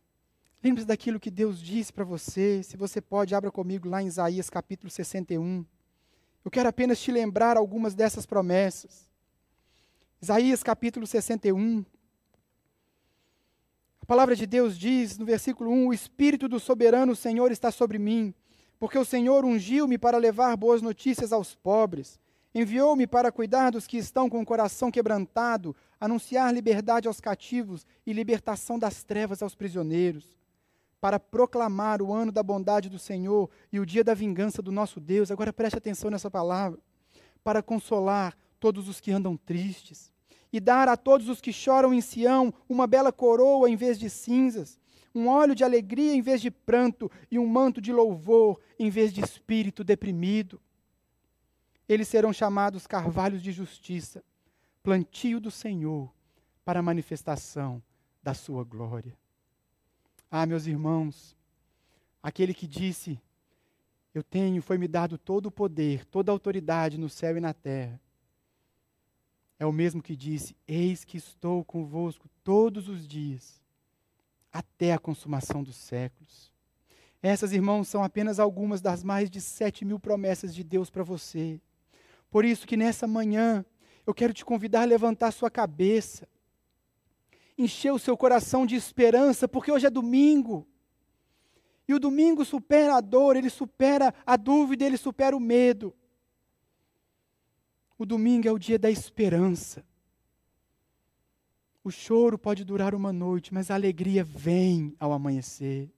Lembre-se 0.64 0.88
daquilo 0.88 1.20
que 1.20 1.30
Deus 1.30 1.60
disse 1.62 1.94
para 1.94 2.04
você. 2.04 2.64
Se 2.64 2.76
você 2.76 3.00
pode, 3.00 3.36
abra 3.36 3.52
comigo 3.52 3.88
lá 3.88 4.02
em 4.02 4.08
Isaías 4.08 4.50
capítulo 4.50 4.90
61. 4.90 5.64
Eu 6.44 6.52
quero 6.52 6.70
apenas 6.70 7.00
te 7.00 7.12
lembrar 7.12 7.58
algumas 7.58 7.94
dessas 7.94 8.26
promessas. 8.26 9.10
Isaías 10.22 10.64
capítulo 10.64 11.06
61, 11.06 11.86
a 14.06 14.08
palavra 14.08 14.36
de 14.36 14.46
Deus 14.46 14.78
diz 14.78 15.18
no 15.18 15.26
versículo 15.26 15.72
1: 15.72 15.88
O 15.88 15.94
Espírito 15.94 16.48
do 16.48 16.60
soberano 16.60 17.16
Senhor 17.16 17.52
está 17.52 17.72
sobre 17.72 17.98
mim, 17.98 18.36
porque 18.78 19.00
o 19.00 19.04
Senhor 19.04 19.44
ungiu-me 19.44 19.98
para 19.98 20.20
levar 20.20 20.56
boas 20.56 20.80
notícias 20.80 21.34
aos 21.34 21.56
pobres. 21.56 22.20
Enviou-me 22.54 23.08
para 23.08 23.32
cuidar 23.32 23.72
dos 23.72 23.88
que 23.88 23.98
estão 23.98 24.30
com 24.30 24.40
o 24.40 24.46
coração 24.46 24.92
quebrantado, 24.92 25.76
anunciar 26.00 26.54
liberdade 26.54 27.08
aos 27.08 27.20
cativos 27.20 27.84
e 28.06 28.14
libertação 28.14 28.78
das 28.78 29.04
trevas 29.04 29.42
aos 29.42 29.56
prisioneiros, 29.56 30.38
para 31.02 31.20
proclamar 31.20 32.00
o 32.00 32.14
ano 32.14 32.32
da 32.32 32.44
bondade 32.44 32.90
do 32.90 33.00
Senhor 33.00 33.50
e 33.74 33.80
o 33.80 33.88
dia 33.88 34.04
da 34.04 34.14
vingança 34.14 34.62
do 34.62 34.72
nosso 34.72 35.00
Deus. 35.00 35.32
Agora 35.32 35.52
preste 35.52 35.80
atenção 35.80 36.12
nessa 36.12 36.30
palavra. 36.30 36.80
Para 37.44 37.64
consolar 37.64 38.38
todos 38.60 38.88
os 38.88 39.00
que 39.00 39.12
andam 39.12 39.36
tristes 39.36 40.14
e 40.56 40.60
dar 40.62 40.88
a 40.88 40.96
todos 40.96 41.28
os 41.28 41.42
que 41.42 41.52
choram 41.52 41.94
em 41.94 42.00
Sião 42.00 42.54
uma 42.70 42.88
bela 42.88 43.12
coroa 43.12 43.70
em 43.70 43.76
vez 43.76 44.00
de 44.00 44.10
cinzas, 44.10 44.80
um 45.14 45.28
óleo 45.28 45.54
de 45.54 45.66
alegria 45.66 46.14
em 46.14 46.22
vez 46.22 46.40
de 46.40 46.50
pranto 46.50 47.12
e 47.30 47.38
um 47.38 47.46
manto 47.46 47.82
de 47.82 47.92
louvor 47.92 48.62
em 48.80 48.90
vez 48.90 49.12
de 49.12 49.20
espírito 49.20 49.84
deprimido. 49.84 50.62
Eles 51.90 52.08
serão 52.08 52.32
chamados 52.32 52.88
carvalhos 52.88 53.44
de 53.44 53.52
justiça, 53.52 54.24
plantio 54.82 55.42
do 55.42 55.52
Senhor 55.52 56.10
para 56.64 56.80
a 56.80 56.84
manifestação 56.84 57.84
da 58.24 58.34
sua 58.34 58.64
glória. 58.64 59.14
Ah, 60.32 60.46
meus 60.46 60.68
irmãos, 60.68 61.36
aquele 62.24 62.54
que 62.54 62.66
disse: 62.66 63.20
Eu 64.14 64.24
tenho, 64.24 64.62
foi-me 64.62 64.88
dado 64.88 65.18
todo 65.18 65.48
o 65.48 65.52
poder, 65.52 66.06
toda 66.06 66.32
a 66.32 66.34
autoridade 66.34 66.98
no 66.98 67.10
céu 67.10 67.36
e 67.36 67.42
na 67.42 67.54
terra 67.54 68.00
é 69.60 69.66
o 69.66 69.72
mesmo 69.72 70.02
que 70.02 70.16
disse: 70.16 70.56
Eis 70.68 71.04
que 71.04 71.18
estou 71.18 71.64
convosco 71.64 72.30
todos 72.44 72.90
os 72.90 73.08
dias, 73.08 73.62
até 74.52 74.94
a 74.94 75.00
consumação 75.00 75.64
dos 75.64 75.76
séculos. 75.76 76.54
Essas, 77.22 77.54
irmãos, 77.54 77.88
são 77.88 78.04
apenas 78.04 78.40
algumas 78.40 78.82
das 78.82 79.04
mais 79.04 79.30
de 79.30 79.42
sete 79.42 79.84
mil 79.84 80.00
promessas 80.00 80.54
de 80.54 80.64
Deus 80.64 80.90
para 80.90 81.04
você. 81.04 81.60
Por 82.30 82.46
isso 82.46 82.68
que 82.68 82.78
nessa 82.78 83.08
manhã 83.08 83.66
eu 84.06 84.14
quero 84.14 84.34
te 84.34 84.46
convidar 84.46 84.82
a 84.82 84.86
levantar 84.86 85.32
sua 85.32 85.50
cabeça, 85.50 86.28
encher 87.58 87.92
o 87.92 88.00
seu 88.00 88.16
coração 88.16 88.66
de 88.66 88.76
esperança, 88.76 89.48
porque 89.48 89.72
hoje 89.72 89.88
é 89.88 89.90
domingo. 89.90 90.68
E 91.88 91.94
o 91.94 92.00
domingo 92.00 92.44
supera 92.44 92.96
a 92.96 93.02
dor, 93.02 93.36
ele 93.36 93.50
supera 93.50 94.14
a 94.26 94.36
dúvida, 94.36 94.86
ele 94.86 94.98
supera 94.98 95.36
o 95.36 95.40
medo. 95.40 95.96
O 97.98 98.06
domingo 98.06 98.48
é 98.48 98.52
o 98.52 98.60
dia 98.60 98.78
da 98.78 98.90
esperança. 98.90 99.86
O 101.84 101.92
choro 101.92 102.38
pode 102.38 102.64
durar 102.64 102.96
uma 102.96 103.14
noite, 103.14 103.54
mas 103.54 103.70
a 103.70 103.76
alegria 103.76 104.24
vem 104.24 104.96
ao 105.00 105.14
amanhecer, 105.14 105.90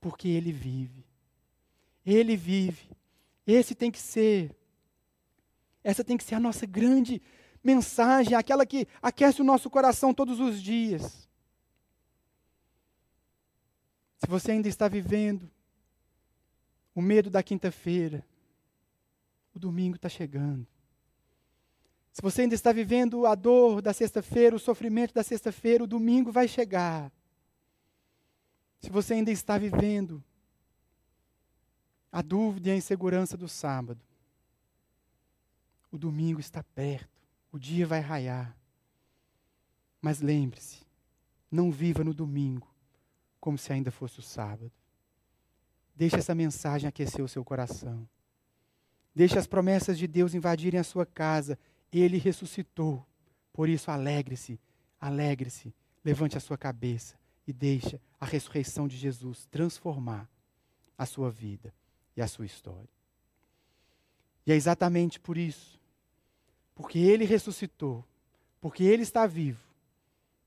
porque 0.00 0.28
Ele 0.28 0.50
vive. 0.50 1.04
Ele 2.04 2.36
vive. 2.36 2.88
Esse 3.46 3.74
tem 3.74 3.90
que 3.90 3.98
ser, 3.98 4.56
essa 5.84 6.02
tem 6.02 6.16
que 6.16 6.24
ser 6.24 6.34
a 6.34 6.40
nossa 6.40 6.66
grande 6.66 7.20
mensagem, 7.62 8.34
aquela 8.34 8.64
que 8.64 8.86
aquece 9.00 9.40
o 9.40 9.44
nosso 9.44 9.68
coração 9.68 10.14
todos 10.14 10.40
os 10.40 10.62
dias. 10.62 11.28
Se 14.18 14.26
você 14.26 14.52
ainda 14.52 14.68
está 14.68 14.88
vivendo 14.88 15.50
o 16.94 17.00
medo 17.00 17.30
da 17.30 17.42
quinta-feira, 17.42 18.26
o 19.54 19.58
domingo 19.58 19.96
está 19.96 20.08
chegando. 20.08 20.66
Se 22.12 22.22
você 22.22 22.42
ainda 22.42 22.54
está 22.54 22.72
vivendo 22.72 23.26
a 23.26 23.34
dor 23.34 23.80
da 23.80 23.92
sexta-feira, 23.92 24.56
o 24.56 24.58
sofrimento 24.58 25.14
da 25.14 25.22
sexta-feira, 25.22 25.84
o 25.84 25.86
domingo 25.86 26.32
vai 26.32 26.48
chegar. 26.48 27.12
Se 28.80 28.90
você 28.90 29.14
ainda 29.14 29.30
está 29.30 29.58
vivendo 29.58 30.22
a 32.10 32.22
dúvida 32.22 32.68
e 32.68 32.72
a 32.72 32.76
insegurança 32.76 33.36
do 33.36 33.48
sábado, 33.48 34.00
o 35.90 35.98
domingo 35.98 36.40
está 36.40 36.62
perto, 36.62 37.22
o 37.52 37.58
dia 37.58 37.86
vai 37.86 38.00
raiar. 38.00 38.56
Mas 40.00 40.20
lembre-se, 40.20 40.86
não 41.50 41.70
viva 41.70 42.04
no 42.04 42.14
domingo 42.14 42.68
como 43.40 43.58
se 43.58 43.72
ainda 43.72 43.90
fosse 43.90 44.18
o 44.18 44.22
sábado. 44.22 44.70
Deixe 45.94 46.16
essa 46.16 46.34
mensagem 46.34 46.88
aquecer 46.88 47.24
o 47.24 47.28
seu 47.28 47.44
coração. 47.44 48.08
Deixe 49.14 49.38
as 49.38 49.46
promessas 49.46 49.98
de 49.98 50.06
Deus 50.06 50.34
invadirem 50.34 50.78
a 50.78 50.84
sua 50.84 51.04
casa. 51.04 51.58
Ele 51.92 52.18
ressuscitou. 52.18 53.04
Por 53.52 53.68
isso, 53.68 53.90
alegre-se, 53.90 54.60
alegre-se, 55.00 55.74
levante 56.04 56.36
a 56.36 56.40
sua 56.40 56.56
cabeça 56.56 57.18
e 57.46 57.52
deixe 57.52 58.00
a 58.20 58.26
ressurreição 58.26 58.86
de 58.86 58.96
Jesus 58.96 59.46
transformar 59.46 60.28
a 60.96 61.06
sua 61.06 61.30
vida 61.30 61.74
e 62.16 62.22
a 62.22 62.28
sua 62.28 62.46
história. 62.46 62.88
E 64.46 64.52
é 64.52 64.54
exatamente 64.54 65.20
por 65.20 65.36
isso, 65.36 65.78
porque 66.74 66.98
Ele 66.98 67.24
ressuscitou, 67.24 68.04
porque 68.60 68.82
Ele 68.82 69.02
está 69.02 69.26
vivo, 69.26 69.62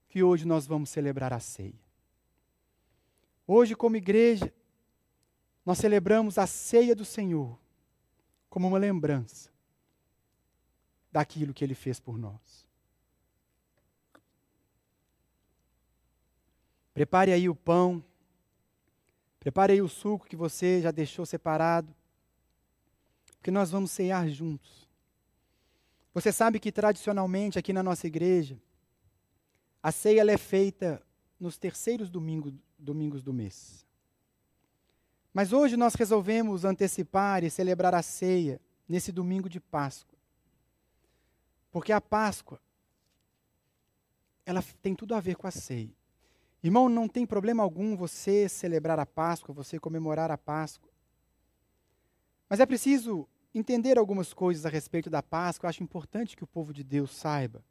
que 0.09 0.23
hoje 0.23 0.45
nós 0.45 0.65
vamos 0.65 0.89
celebrar 0.89 1.33
a 1.33 1.39
ceia. 1.39 1.79
Hoje, 3.45 3.75
como 3.75 3.97
igreja, 3.97 4.51
nós 5.65 5.77
celebramos 5.77 6.37
a 6.37 6.47
ceia 6.47 6.95
do 6.95 7.05
Senhor 7.05 7.59
como 8.49 8.67
uma 8.67 8.77
lembrança 8.77 9.50
daquilo 11.11 11.53
que 11.53 11.63
Ele 11.63 11.75
fez 11.75 11.99
por 11.99 12.17
nós. 12.17 12.67
Prepare 16.93 17.31
aí 17.31 17.47
o 17.47 17.55
pão, 17.55 18.03
prepare 19.39 19.73
aí 19.73 19.81
o 19.81 19.89
suco 19.89 20.27
que 20.27 20.35
você 20.35 20.81
já 20.81 20.91
deixou 20.91 21.25
separado, 21.25 21.93
porque 23.37 23.49
nós 23.49 23.71
vamos 23.71 23.91
ceiar 23.91 24.27
juntos. 24.29 24.87
Você 26.13 26.31
sabe 26.31 26.59
que 26.59 26.71
tradicionalmente 26.71 27.57
aqui 27.57 27.71
na 27.71 27.81
nossa 27.81 28.05
igreja, 28.05 28.59
a 29.81 29.91
ceia 29.91 30.29
é 30.29 30.37
feita 30.37 31.01
nos 31.39 31.57
terceiros 31.57 32.09
domingos, 32.09 32.53
domingos 32.77 33.23
do 33.23 33.33
mês. 33.33 33.85
Mas 35.33 35.53
hoje 35.53 35.77
nós 35.77 35.95
resolvemos 35.95 36.65
antecipar 36.65 37.43
e 37.43 37.49
celebrar 37.49 37.95
a 37.95 38.01
ceia 38.01 38.59
nesse 38.87 39.11
domingo 39.11 39.47
de 39.47 39.59
Páscoa. 39.59 40.10
Porque 41.71 41.93
a 41.93 42.01
Páscoa, 42.01 42.59
ela 44.45 44.61
tem 44.81 44.93
tudo 44.93 45.15
a 45.15 45.19
ver 45.19 45.35
com 45.35 45.47
a 45.47 45.51
ceia. 45.51 45.95
Irmão, 46.63 46.89
não 46.89 47.07
tem 47.07 47.25
problema 47.25 47.63
algum 47.63 47.95
você 47.95 48.47
celebrar 48.47 48.99
a 48.99 49.05
Páscoa, 49.05 49.55
você 49.55 49.79
comemorar 49.79 50.29
a 50.29 50.37
Páscoa. 50.37 50.91
Mas 52.47 52.59
é 52.59 52.65
preciso 52.65 53.27
entender 53.55 53.97
algumas 53.97 54.33
coisas 54.33 54.65
a 54.65 54.69
respeito 54.69 55.09
da 55.09 55.23
Páscoa. 55.23 55.65
Eu 55.65 55.69
acho 55.69 55.83
importante 55.83 56.35
que 56.35 56.43
o 56.43 56.47
povo 56.47 56.73
de 56.73 56.83
Deus 56.83 57.15
saiba 57.15 57.63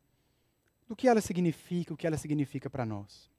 do 0.88 0.96
que 0.96 1.06
ela 1.06 1.20
significa, 1.20 1.94
o 1.94 1.96
que 1.96 2.06
ela 2.06 2.16
significa 2.16 2.68
para 2.68 2.84
nós. 2.84 3.30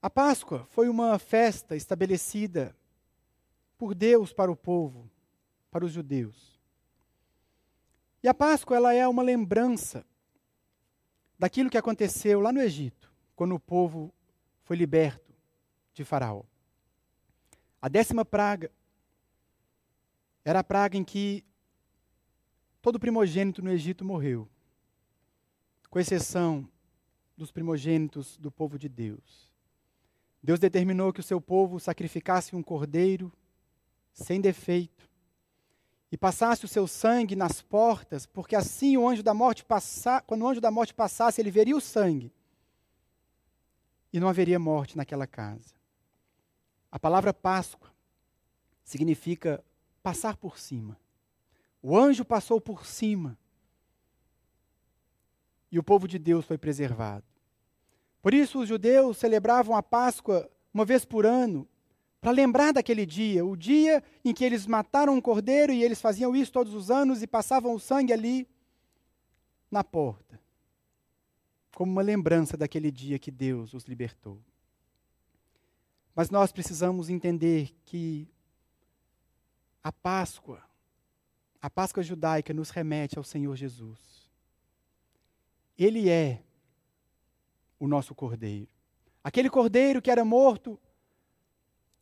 A 0.00 0.08
Páscoa 0.08 0.64
foi 0.70 0.88
uma 0.88 1.18
festa 1.18 1.74
estabelecida 1.74 2.76
por 3.76 3.94
Deus 3.94 4.32
para 4.32 4.52
o 4.52 4.56
povo, 4.56 5.10
para 5.70 5.84
os 5.84 5.92
judeus. 5.92 6.59
E 8.22 8.28
a 8.28 8.34
Páscoa 8.34 8.76
ela 8.76 8.92
é 8.92 9.06
uma 9.08 9.22
lembrança 9.22 10.04
daquilo 11.38 11.70
que 11.70 11.78
aconteceu 11.78 12.40
lá 12.40 12.52
no 12.52 12.60
Egito, 12.60 13.10
quando 13.34 13.54
o 13.54 13.60
povo 13.60 14.12
foi 14.62 14.76
liberto 14.76 15.34
de 15.94 16.04
Faraó. 16.04 16.42
A 17.80 17.88
décima 17.88 18.24
praga 18.24 18.70
era 20.44 20.60
a 20.60 20.64
praga 20.64 20.96
em 20.96 21.04
que 21.04 21.44
todo 22.82 23.00
primogênito 23.00 23.62
no 23.62 23.70
Egito 23.70 24.04
morreu 24.04 24.48
com 25.88 25.98
exceção 25.98 26.68
dos 27.36 27.50
primogênitos 27.50 28.36
do 28.36 28.50
povo 28.50 28.78
de 28.78 28.88
Deus. 28.88 29.50
Deus 30.42 30.60
determinou 30.60 31.12
que 31.12 31.20
o 31.20 31.22
seu 31.22 31.40
povo 31.40 31.80
sacrificasse 31.80 32.54
um 32.54 32.62
cordeiro 32.62 33.32
sem 34.12 34.40
defeito 34.40 35.09
e 36.10 36.16
passasse 36.16 36.64
o 36.64 36.68
seu 36.68 36.86
sangue 36.86 37.36
nas 37.36 37.62
portas, 37.62 38.26
porque 38.26 38.56
assim 38.56 38.96
o 38.96 39.08
anjo 39.08 39.22
da 39.22 39.32
morte 39.32 39.64
passa, 39.64 40.20
quando 40.22 40.42
o 40.42 40.48
anjo 40.48 40.60
da 40.60 40.70
morte 40.70 40.92
passasse, 40.92 41.40
ele 41.40 41.50
veria 41.50 41.76
o 41.76 41.80
sangue 41.80 42.32
e 44.12 44.18
não 44.18 44.28
haveria 44.28 44.58
morte 44.58 44.96
naquela 44.96 45.26
casa. 45.26 45.74
A 46.90 46.98
palavra 46.98 47.32
Páscoa 47.32 47.90
significa 48.82 49.64
passar 50.02 50.36
por 50.36 50.58
cima. 50.58 50.98
O 51.80 51.96
anjo 51.96 52.24
passou 52.24 52.60
por 52.60 52.84
cima 52.84 53.38
e 55.70 55.78
o 55.78 55.82
povo 55.82 56.08
de 56.08 56.18
Deus 56.18 56.44
foi 56.44 56.58
preservado. 56.58 57.24
Por 58.20 58.34
isso, 58.34 58.60
os 58.60 58.68
judeus 58.68 59.16
celebravam 59.16 59.76
a 59.76 59.82
Páscoa 59.82 60.50
uma 60.74 60.84
vez 60.84 61.04
por 61.04 61.24
ano, 61.24 61.66
para 62.20 62.30
lembrar 62.32 62.72
daquele 62.72 63.06
dia, 63.06 63.44
o 63.44 63.56
dia 63.56 64.04
em 64.24 64.34
que 64.34 64.44
eles 64.44 64.66
mataram 64.66 65.14
um 65.14 65.20
cordeiro 65.20 65.72
e 65.72 65.82
eles 65.82 66.00
faziam 66.00 66.36
isso 66.36 66.52
todos 66.52 66.74
os 66.74 66.90
anos 66.90 67.22
e 67.22 67.26
passavam 67.26 67.74
o 67.74 67.80
sangue 67.80 68.12
ali 68.12 68.46
na 69.70 69.82
porta, 69.82 70.38
como 71.74 71.90
uma 71.90 72.02
lembrança 72.02 72.56
daquele 72.56 72.90
dia 72.90 73.18
que 73.18 73.30
Deus 73.30 73.72
os 73.72 73.84
libertou. 73.84 74.38
Mas 76.14 76.28
nós 76.28 76.52
precisamos 76.52 77.08
entender 77.08 77.72
que 77.86 78.28
a 79.82 79.90
Páscoa, 79.90 80.62
a 81.62 81.70
Páscoa 81.70 82.02
judaica, 82.02 82.52
nos 82.52 82.68
remete 82.68 83.16
ao 83.16 83.24
Senhor 83.24 83.56
Jesus. 83.56 84.28
Ele 85.78 86.10
é 86.10 86.42
o 87.78 87.88
nosso 87.88 88.14
cordeiro. 88.14 88.68
Aquele 89.24 89.48
cordeiro 89.48 90.02
que 90.02 90.10
era 90.10 90.22
morto 90.22 90.78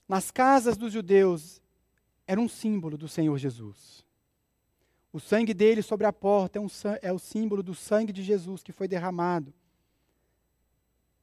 nas 0.08 0.30
casas 0.30 0.76
dos 0.76 0.92
judeus 0.92 1.60
era 2.26 2.40
um 2.40 2.48
símbolo 2.48 2.96
do 2.96 3.06
Senhor 3.06 3.36
Jesus. 3.36 4.04
O 5.12 5.20
sangue 5.20 5.54
dele 5.54 5.82
sobre 5.82 6.06
a 6.06 6.12
porta 6.12 6.58
é, 6.58 6.60
um, 6.60 6.68
é 7.02 7.12
o 7.12 7.18
símbolo 7.18 7.62
do 7.62 7.74
sangue 7.74 8.12
de 8.12 8.22
Jesus 8.22 8.62
que 8.62 8.72
foi 8.72 8.88
derramado 8.88 9.52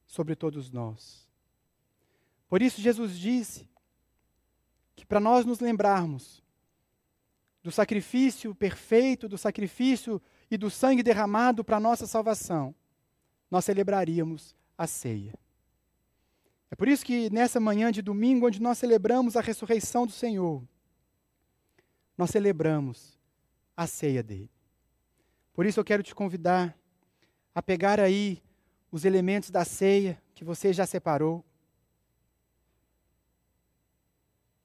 sobre 0.06 0.36
todos 0.36 0.70
nós. 0.70 1.26
Por 2.48 2.62
isso, 2.62 2.80
Jesus 2.80 3.18
disse 3.18 3.68
que 4.94 5.04
para 5.04 5.20
nós 5.20 5.44
nos 5.44 5.60
lembrarmos 5.60 6.42
do 7.62 7.72
sacrifício 7.72 8.54
perfeito, 8.54 9.28
do 9.28 9.36
sacrifício 9.36 10.22
e 10.50 10.56
do 10.56 10.70
sangue 10.70 11.02
derramado 11.02 11.64
para 11.64 11.76
a 11.76 11.80
nossa 11.80 12.06
salvação, 12.06 12.74
nós 13.50 13.64
celebraríamos 13.64 14.54
a 14.78 14.86
ceia. 14.86 15.34
É 16.70 16.74
por 16.74 16.88
isso 16.88 17.04
que 17.04 17.30
nessa 17.30 17.60
manhã 17.60 17.92
de 17.92 18.02
domingo, 18.02 18.46
onde 18.46 18.60
nós 18.60 18.78
celebramos 18.78 19.36
a 19.36 19.40
ressurreição 19.40 20.06
do 20.06 20.12
Senhor, 20.12 20.62
nós 22.16 22.30
celebramos 22.30 23.18
a 23.76 23.86
ceia 23.86 24.22
dele. 24.22 24.50
Por 25.52 25.66
isso 25.66 25.78
eu 25.78 25.84
quero 25.84 26.02
te 26.02 26.14
convidar 26.14 26.76
a 27.54 27.62
pegar 27.62 28.00
aí 28.00 28.42
os 28.90 29.04
elementos 29.04 29.50
da 29.50 29.64
ceia 29.64 30.20
que 30.34 30.44
você 30.44 30.72
já 30.72 30.86
separou. 30.86 31.44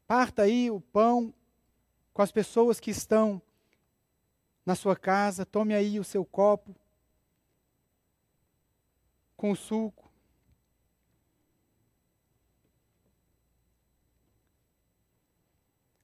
Parta 0.07 0.43
aí 0.43 0.69
o 0.69 0.81
pão 0.81 1.33
com 2.13 2.21
as 2.21 2.31
pessoas 2.31 2.79
que 2.79 2.91
estão 2.91 3.41
na 4.65 4.75
sua 4.75 4.95
casa, 4.95 5.45
tome 5.45 5.73
aí 5.73 5.99
o 5.99 6.03
seu 6.03 6.23
copo 6.25 6.75
com 9.35 9.51
o 9.51 9.55
suco. 9.55 10.00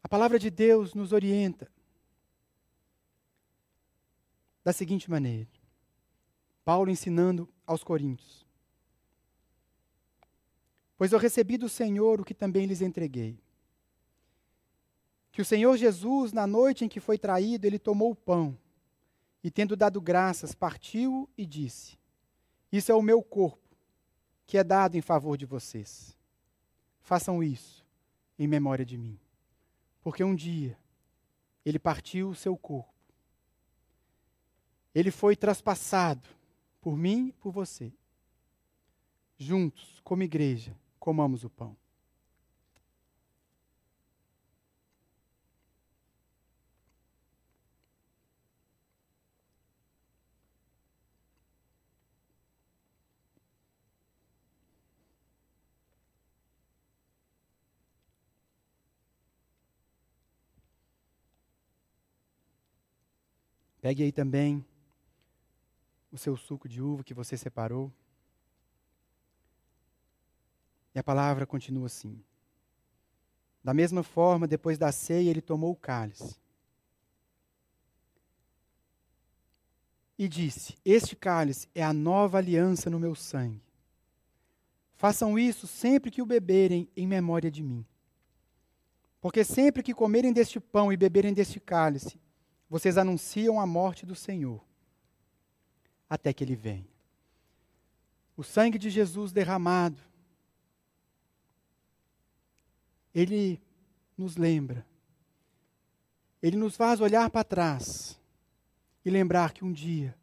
A 0.07 0.09
palavra 0.09 0.39
de 0.39 0.49
Deus 0.49 0.93
nos 0.93 1.11
orienta 1.11 1.69
da 4.63 4.71
seguinte 4.71 5.11
maneira: 5.11 5.49
Paulo 6.63 6.89
ensinando 6.89 7.49
aos 7.65 7.83
Coríntios. 7.83 8.47
Pois 10.97 11.11
eu 11.11 11.19
recebi 11.19 11.57
do 11.57 11.67
Senhor 11.67 12.21
o 12.21 12.23
que 12.23 12.33
também 12.33 12.65
lhes 12.65 12.81
entreguei 12.81 13.37
que 15.29 15.41
o 15.41 15.45
Senhor 15.45 15.75
Jesus, 15.75 16.31
na 16.31 16.47
noite 16.47 16.85
em 16.85 16.87
que 16.87 17.01
foi 17.01 17.17
traído, 17.17 17.67
ele 17.67 17.77
tomou 17.77 18.11
o 18.11 18.15
pão 18.15 18.57
e, 19.43 19.51
tendo 19.51 19.75
dado 19.75 19.99
graças, 19.99 20.55
partiu 20.55 21.29
e 21.37 21.45
disse: 21.45 21.99
Isso 22.71 22.93
é 22.93 22.95
o 22.95 23.01
meu 23.01 23.21
corpo, 23.21 23.75
que 24.45 24.57
é 24.57 24.63
dado 24.63 24.95
em 24.95 25.01
favor 25.01 25.37
de 25.37 25.45
vocês. 25.45 26.17
façam 27.01 27.43
isso 27.43 27.85
em 28.39 28.47
memória 28.47 28.85
de 28.85 28.97
mim. 28.97 29.19
Porque 30.07 30.23
um 30.23 30.33
dia 30.33 30.79
ele 31.65 31.77
partiu 31.77 32.29
o 32.29 32.33
seu 32.33 32.55
corpo. 32.55 32.93
Ele 34.95 35.11
foi 35.11 35.35
traspassado 35.35 36.25
por 36.79 36.95
mim 36.95 37.27
e 37.27 37.33
por 37.33 37.51
você. 37.51 37.91
Juntos, 39.37 39.99
como 40.05 40.23
igreja, 40.23 40.73
comamos 40.97 41.43
o 41.43 41.49
pão. 41.49 41.75
Pegue 63.87 64.03
aí 64.03 64.11
também 64.11 64.65
o 66.11 66.17
seu 66.17 66.35
suco 66.35 66.67
de 66.67 66.81
uva 66.81 67.05
que 67.05 67.13
você 67.13 67.37
separou. 67.37 67.89
E 70.93 70.99
a 70.99 71.03
palavra 71.03 71.45
continua 71.45 71.85
assim. 71.85 72.21
Da 73.63 73.73
mesma 73.73 74.03
forma, 74.03 74.45
depois 74.45 74.77
da 74.77 74.91
ceia, 74.91 75.29
ele 75.29 75.39
tomou 75.39 75.71
o 75.71 75.75
cálice. 75.77 76.35
E 80.19 80.27
disse: 80.27 80.75
Este 80.83 81.15
cálice 81.15 81.69
é 81.73 81.81
a 81.81 81.93
nova 81.93 82.39
aliança 82.39 82.89
no 82.89 82.99
meu 82.99 83.15
sangue. 83.15 83.63
Façam 84.97 85.39
isso 85.39 85.65
sempre 85.65 86.11
que 86.11 86.21
o 86.21 86.25
beberem 86.25 86.89
em 86.93 87.07
memória 87.07 87.49
de 87.49 87.63
mim. 87.63 87.85
Porque 89.21 89.45
sempre 89.45 89.81
que 89.81 89.93
comerem 89.93 90.33
deste 90.33 90.59
pão 90.59 90.91
e 90.91 90.97
beberem 90.97 91.33
deste 91.33 91.57
cálice, 91.57 92.19
vocês 92.69 92.97
anunciam 92.97 93.59
a 93.59 93.65
morte 93.65 94.05
do 94.05 94.15
Senhor 94.15 94.63
até 96.09 96.33
que 96.33 96.43
ele 96.43 96.55
venha. 96.55 96.87
O 98.35 98.43
sangue 98.43 98.77
de 98.77 98.89
Jesus 98.89 99.31
derramado, 99.31 99.99
ele 103.13 103.61
nos 104.17 104.37
lembra, 104.37 104.85
ele 106.41 106.55
nos 106.55 106.75
faz 106.75 107.01
olhar 107.01 107.29
para 107.29 107.43
trás 107.43 108.19
e 109.03 109.09
lembrar 109.09 109.53
que 109.53 109.65
um 109.65 109.71
dia 109.71 110.15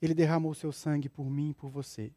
ele 0.00 0.14
derramou 0.14 0.54
seu 0.54 0.72
sangue 0.72 1.08
por 1.08 1.28
mim 1.28 1.50
e 1.50 1.54
por 1.54 1.68
você. 1.68 2.12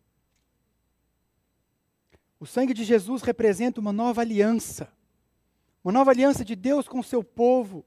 O 2.40 2.46
sangue 2.46 2.74
de 2.74 2.84
Jesus 2.84 3.22
representa 3.22 3.80
uma 3.80 3.92
nova 3.92 4.22
aliança, 4.22 4.92
uma 5.84 5.92
nova 5.92 6.12
aliança 6.12 6.46
de 6.46 6.56
Deus 6.56 6.88
com 6.88 7.00
o 7.00 7.04
seu 7.04 7.24
povo 7.24 7.86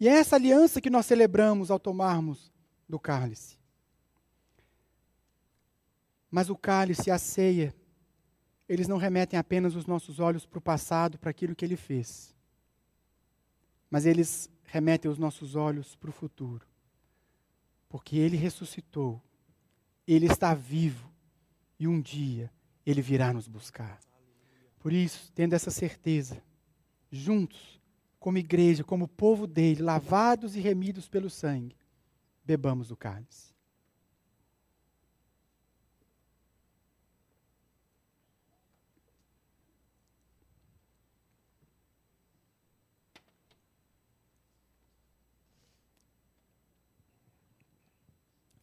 e 0.00 0.08
é 0.08 0.12
essa 0.12 0.36
aliança 0.36 0.80
que 0.80 0.88
nós 0.88 1.04
celebramos 1.04 1.70
ao 1.70 1.78
tomarmos 1.78 2.50
do 2.88 2.98
cálice. 2.98 3.58
Mas 6.30 6.48
o 6.48 6.56
cálice 6.56 7.10
a 7.10 7.18
ceia, 7.18 7.74
eles 8.66 8.88
não 8.88 8.96
remetem 8.96 9.38
apenas 9.38 9.74
os 9.74 9.84
nossos 9.84 10.18
olhos 10.18 10.46
para 10.46 10.58
o 10.58 10.62
passado, 10.62 11.18
para 11.18 11.30
aquilo 11.30 11.54
que 11.54 11.64
ele 11.64 11.76
fez. 11.76 12.34
Mas 13.90 14.06
eles 14.06 14.48
remetem 14.64 15.10
os 15.10 15.18
nossos 15.18 15.54
olhos 15.54 15.96
para 15.96 16.08
o 16.08 16.12
futuro. 16.12 16.66
Porque 17.88 18.16
ele 18.16 18.36
ressuscitou, 18.36 19.20
ele 20.06 20.26
está 20.26 20.54
vivo 20.54 21.12
e 21.78 21.86
um 21.86 22.00
dia 22.00 22.50
ele 22.86 23.02
virá 23.02 23.32
nos 23.32 23.48
buscar. 23.48 24.00
Por 24.78 24.92
isso, 24.92 25.30
tendo 25.34 25.54
essa 25.54 25.70
certeza, 25.70 26.42
juntos, 27.10 27.79
como 28.20 28.36
igreja, 28.36 28.84
como 28.84 29.08
povo 29.08 29.46
dele, 29.46 29.82
lavados 29.82 30.54
e 30.54 30.60
remidos 30.60 31.08
pelo 31.08 31.30
sangue, 31.30 31.74
bebamos 32.44 32.88
do 32.88 32.96
cálice. 32.96 33.50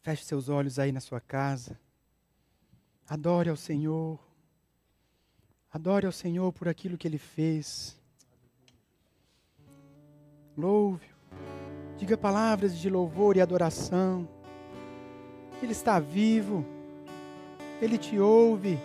Feche 0.00 0.24
seus 0.24 0.48
olhos 0.48 0.78
aí 0.78 0.92
na 0.92 1.00
sua 1.00 1.20
casa. 1.20 1.78
Adore 3.06 3.50
ao 3.50 3.56
Senhor. 3.56 4.18
Adore 5.70 6.06
ao 6.06 6.12
Senhor 6.12 6.50
por 6.52 6.68
aquilo 6.68 6.96
que 6.96 7.06
Ele 7.06 7.18
fez. 7.18 7.97
Louve. 10.58 11.06
Diga 11.96 12.16
palavras 12.16 12.76
de 12.76 12.90
louvor 12.90 13.36
e 13.36 13.40
adoração. 13.40 14.28
Ele 15.62 15.70
está 15.70 16.00
vivo. 16.00 16.66
Ele 17.80 17.96
te 17.96 18.18
ouve. 18.18 18.76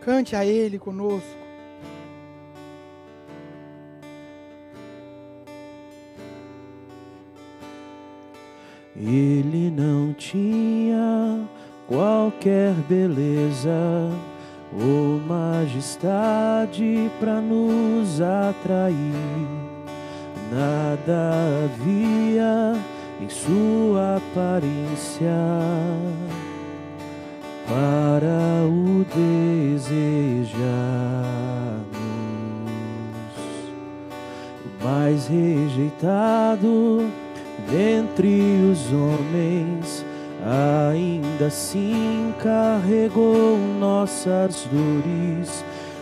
Cante 0.00 0.36
a 0.36 0.46
Ele 0.46 0.78
conosco. 0.78 1.36
Ele 8.94 9.68
não 9.68 10.12
tinha 10.12 11.44
qualquer 11.88 12.72
beleza 12.88 13.70
ou 14.72 15.18
majestade 15.26 17.10
para 17.18 17.40
nos 17.40 18.20
atrair 18.20 19.67
nada 20.50 21.64
havia 21.64 22.74
em 23.20 23.28
sua 23.28 24.16
aparência 24.16 25.34
para 27.66 28.64
o 28.66 29.04
desejarmos. 29.14 30.58
O 34.64 34.84
mais 34.84 35.26
rejeitado 35.28 37.06
dentre 37.70 38.70
os 38.70 38.92
homens, 38.92 40.04
ainda 40.44 41.46
assim 41.46 42.32
carregou 42.42 43.58
nossas 43.78 44.66
dores 44.72 45.64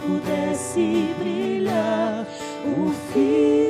pudesse 0.00 1.14
brilhar. 1.18 2.26
O 2.64 2.90
Filho 3.12 3.69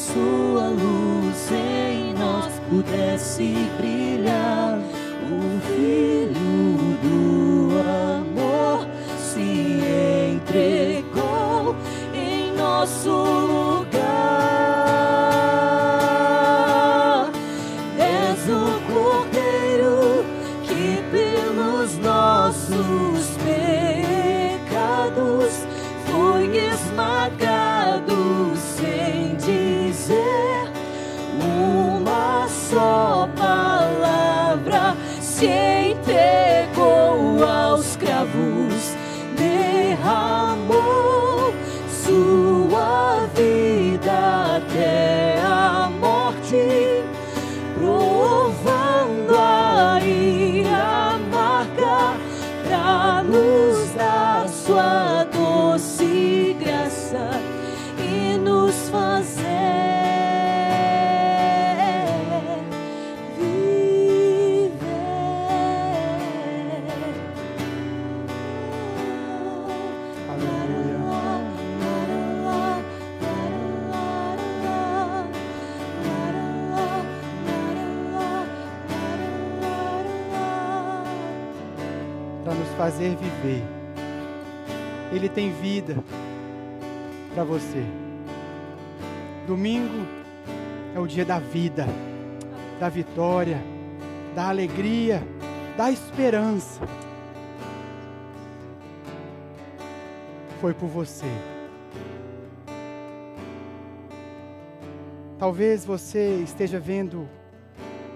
sua 0.00 0.68
luz 0.68 1.52
em 1.52 2.14
nós 2.14 2.50
pudesse 2.70 3.54
brilhar. 3.76 4.78
O 5.30 5.60
Filho 5.66 6.96
do 7.02 7.78
amor 7.78 8.86
se 9.18 10.32
entregou 10.32 11.76
em 12.14 12.56
nosso 12.56 13.10
lugar. 13.10 13.59
Para 87.40 87.44
você. 87.46 87.82
Domingo 89.46 90.06
é 90.94 91.00
o 91.00 91.06
dia 91.06 91.24
da 91.24 91.38
vida, 91.38 91.86
da 92.78 92.90
vitória, 92.90 93.58
da 94.34 94.50
alegria, 94.50 95.22
da 95.74 95.90
esperança. 95.90 96.82
Foi 100.60 100.74
por 100.74 100.88
você. 100.88 101.24
Talvez 105.38 105.86
você 105.86 106.42
esteja 106.44 106.78
vendo 106.78 107.26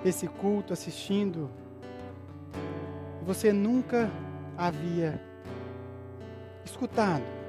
esse 0.05 0.27
culto, 0.27 0.75
assistindo, 0.75 1.51
você 3.25 3.55
nunca 3.55 4.11
havia 4.59 5.19
escutado 6.63 7.44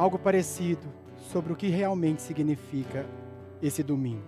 algo 0.00 0.18
parecido 0.18 0.88
sobre 1.30 1.52
o 1.52 1.56
que 1.56 1.68
realmente 1.68 2.22
significa 2.22 3.04
esse 3.60 3.82
domingo. 3.82 4.24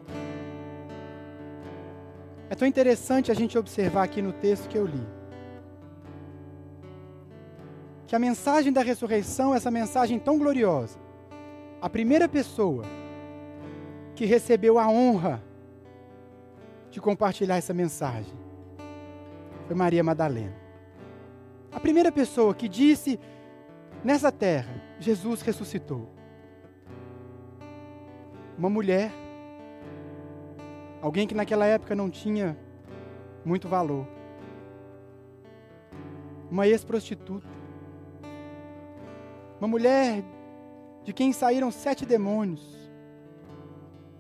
É 2.51 2.55
tão 2.55 2.69
interessante 2.69 3.31
a 3.31 3.35
gente 3.35 3.57
observar 3.57 4.03
aqui 4.03 4.21
no 4.21 4.35
texto 4.35 4.69
que 4.69 4.77
eu 4.77 4.85
li. 4.85 5.03
Que 8.07 8.15
a 8.15 8.19
mensagem 8.19 8.71
da 8.71 8.83
ressurreição, 8.83 9.55
essa 9.55 9.71
mensagem 9.71 10.19
tão 10.19 10.39
gloriosa, 10.39 10.99
a 11.81 11.89
primeira 11.89 12.29
pessoa 12.29 12.85
que 14.15 14.27
recebeu 14.27 14.79
a 14.79 14.87
honra 14.87 15.43
de 16.91 17.01
compartilhar 17.01 17.57
essa 17.57 17.73
mensagem 17.73 18.35
foi 19.67 19.75
Maria 19.75 20.05
Madalena. 20.05 20.55
A 21.73 21.81
primeira 21.81 22.13
pessoa 22.13 22.55
que 22.55 22.69
disse 22.69 23.19
nessa 24.05 24.33
terra, 24.33 24.75
Jesus 24.99 25.43
ressuscitou. 25.43 26.09
Uma 28.57 28.69
mulher, 28.69 29.13
alguém 31.01 31.27
que 31.27 31.35
naquela 31.35 31.67
época 31.67 31.95
não 31.95 32.11
tinha 32.11 32.57
muito 33.45 33.69
valor. 33.69 34.07
Uma 36.51 36.67
ex-prostituta. 36.67 37.49
Uma 39.59 39.69
mulher 39.69 40.23
de 41.05 41.13
quem 41.13 41.33
saíram 41.33 41.71
sete 41.71 42.05
demônios. 42.05 42.83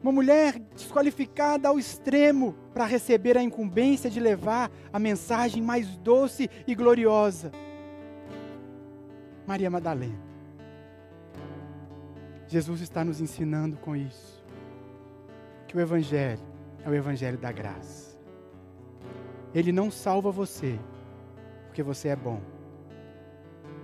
Uma 0.02 0.10
mulher 0.10 0.58
desqualificada 0.74 1.68
ao 1.68 1.78
extremo 1.78 2.56
para 2.74 2.84
receber 2.86 3.38
a 3.38 3.42
incumbência 3.42 4.10
de 4.10 4.18
levar 4.18 4.70
a 4.92 4.98
mensagem 4.98 5.62
mais 5.62 5.96
doce 5.98 6.50
e 6.66 6.74
gloriosa. 6.74 7.52
Maria 9.46 9.70
Madalena. 9.70 10.18
Jesus 12.46 12.80
está 12.80 13.04
nos 13.04 13.20
ensinando 13.20 13.76
com 13.78 13.96
isso 13.96 14.42
que 15.66 15.76
o 15.76 15.80
Evangelho 15.80 16.42
é 16.84 16.88
o 16.88 16.94
Evangelho 16.94 17.38
da 17.38 17.50
graça. 17.50 18.18
Ele 19.54 19.72
não 19.72 19.90
salva 19.90 20.30
você 20.30 20.78
porque 21.66 21.82
você 21.82 22.08
é 22.08 22.16
bom, 22.16 22.42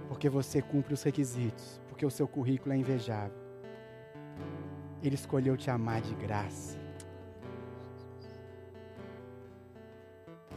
porque 0.07 0.29
você 0.29 0.61
cumpre 0.61 0.93
os 0.93 1.03
requisitos, 1.03 1.81
porque 1.89 2.05
o 2.05 2.11
seu 2.11 2.29
currículo 2.29 2.75
é 2.75 2.77
invejável. 2.77 3.39
Ele 5.03 5.15
escolheu 5.15 5.57
te 5.57 5.71
amar 5.71 6.03
de 6.03 6.15
graça. 6.15 6.79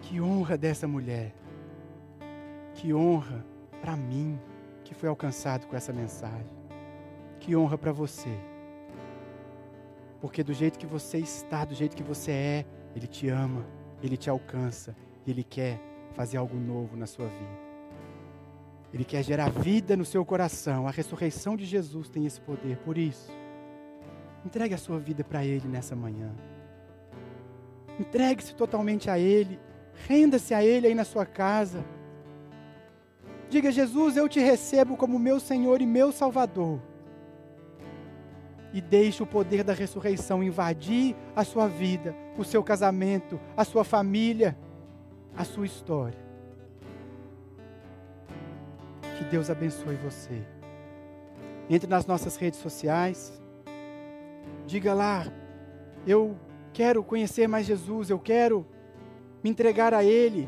Que 0.02 0.20
honra 0.20 0.58
dessa 0.58 0.86
mulher. 0.86 1.34
Que 2.74 2.93
honra 2.93 3.45
para 3.80 3.95
mim 3.95 4.38
que 4.92 4.96
foi 4.96 5.08
alcançado 5.08 5.68
com 5.68 5.76
essa 5.76 5.94
mensagem. 5.94 6.52
Que 7.39 7.56
honra 7.56 7.78
para 7.78 7.94
você. 7.94 8.30
Porque 10.20 10.44
do 10.44 10.54
jeito 10.54 10.78
que 10.78 10.86
você 10.86 11.18
está, 11.18 11.64
do 11.64 11.74
jeito 11.74 11.96
que 11.96 12.04
você 12.04 12.32
é, 12.32 12.66
Ele 12.94 13.08
te 13.08 13.30
ama, 13.30 13.66
Ele 14.04 14.18
te 14.18 14.30
alcança 14.30 14.94
e 15.26 15.32
Ele 15.32 15.46
quer 15.46 15.80
fazer 16.12 16.36
algo 16.36 16.58
novo 16.58 16.98
na 16.98 17.08
sua 17.08 17.28
vida. 17.28 17.60
Ele 18.94 19.06
quer 19.06 19.24
gerar 19.24 19.50
vida 19.50 19.96
no 19.96 20.04
seu 20.04 20.26
coração. 20.26 20.86
A 20.86 20.92
ressurreição 20.92 21.56
de 21.56 21.64
Jesus 21.64 22.10
tem 22.10 22.26
esse 22.26 22.42
poder. 22.42 22.76
Por 22.80 22.98
isso, 22.98 23.32
entregue 24.46 24.74
a 24.74 24.78
sua 24.78 25.00
vida 25.00 25.24
para 25.24 25.46
Ele 25.46 25.70
nessa 25.70 25.96
manhã. 25.96 26.36
Entregue-se 27.98 28.54
totalmente 28.54 29.10
a 29.10 29.18
Ele. 29.18 29.58
Renda-se 30.06 30.54
a 30.54 30.62
Ele 30.62 30.88
aí 30.88 30.94
na 30.94 31.06
sua 31.06 31.26
casa. 31.26 31.82
Diga, 33.52 33.70
Jesus, 33.70 34.16
eu 34.16 34.30
te 34.30 34.39
recebo 34.39 34.95
como 34.95 35.20
meu 35.20 35.38
Senhor 35.38 35.82
e 35.82 35.86
meu 35.86 36.14
Salvador. 36.14 36.80
E 38.74 38.80
deixe 38.80 39.22
o 39.22 39.28
poder 39.28 39.62
da 39.62 39.74
ressurreição 39.74 40.41
invadir 40.41 41.18
a 41.36 41.43
sua 41.43 41.68
vida, 41.68 42.16
o 42.38 42.45
seu 42.45 42.64
casamento, 42.64 43.38
a 43.58 43.66
sua 43.66 43.84
família, 43.84 44.58
a 45.36 45.43
sua 45.43 45.66
história. 45.66 46.18
Que 49.18 49.26
Deus 49.26 49.49
abençoe 49.49 49.95
você. 49.97 50.41
Entre 51.70 51.89
nas 51.89 52.06
nossas 52.06 52.38
redes 52.38 52.62
sociais. 52.62 53.38
Diga 54.66 54.93
lá, 54.93 55.26
eu 56.08 56.38
quero 56.72 57.04
conhecer 57.04 57.49
mais 57.49 57.66
Jesus, 57.66 58.10
eu 58.10 58.18
quero 58.18 58.66
me 59.43 59.49
entregar 59.49 59.93
a 59.93 60.06
Ele. 60.06 60.47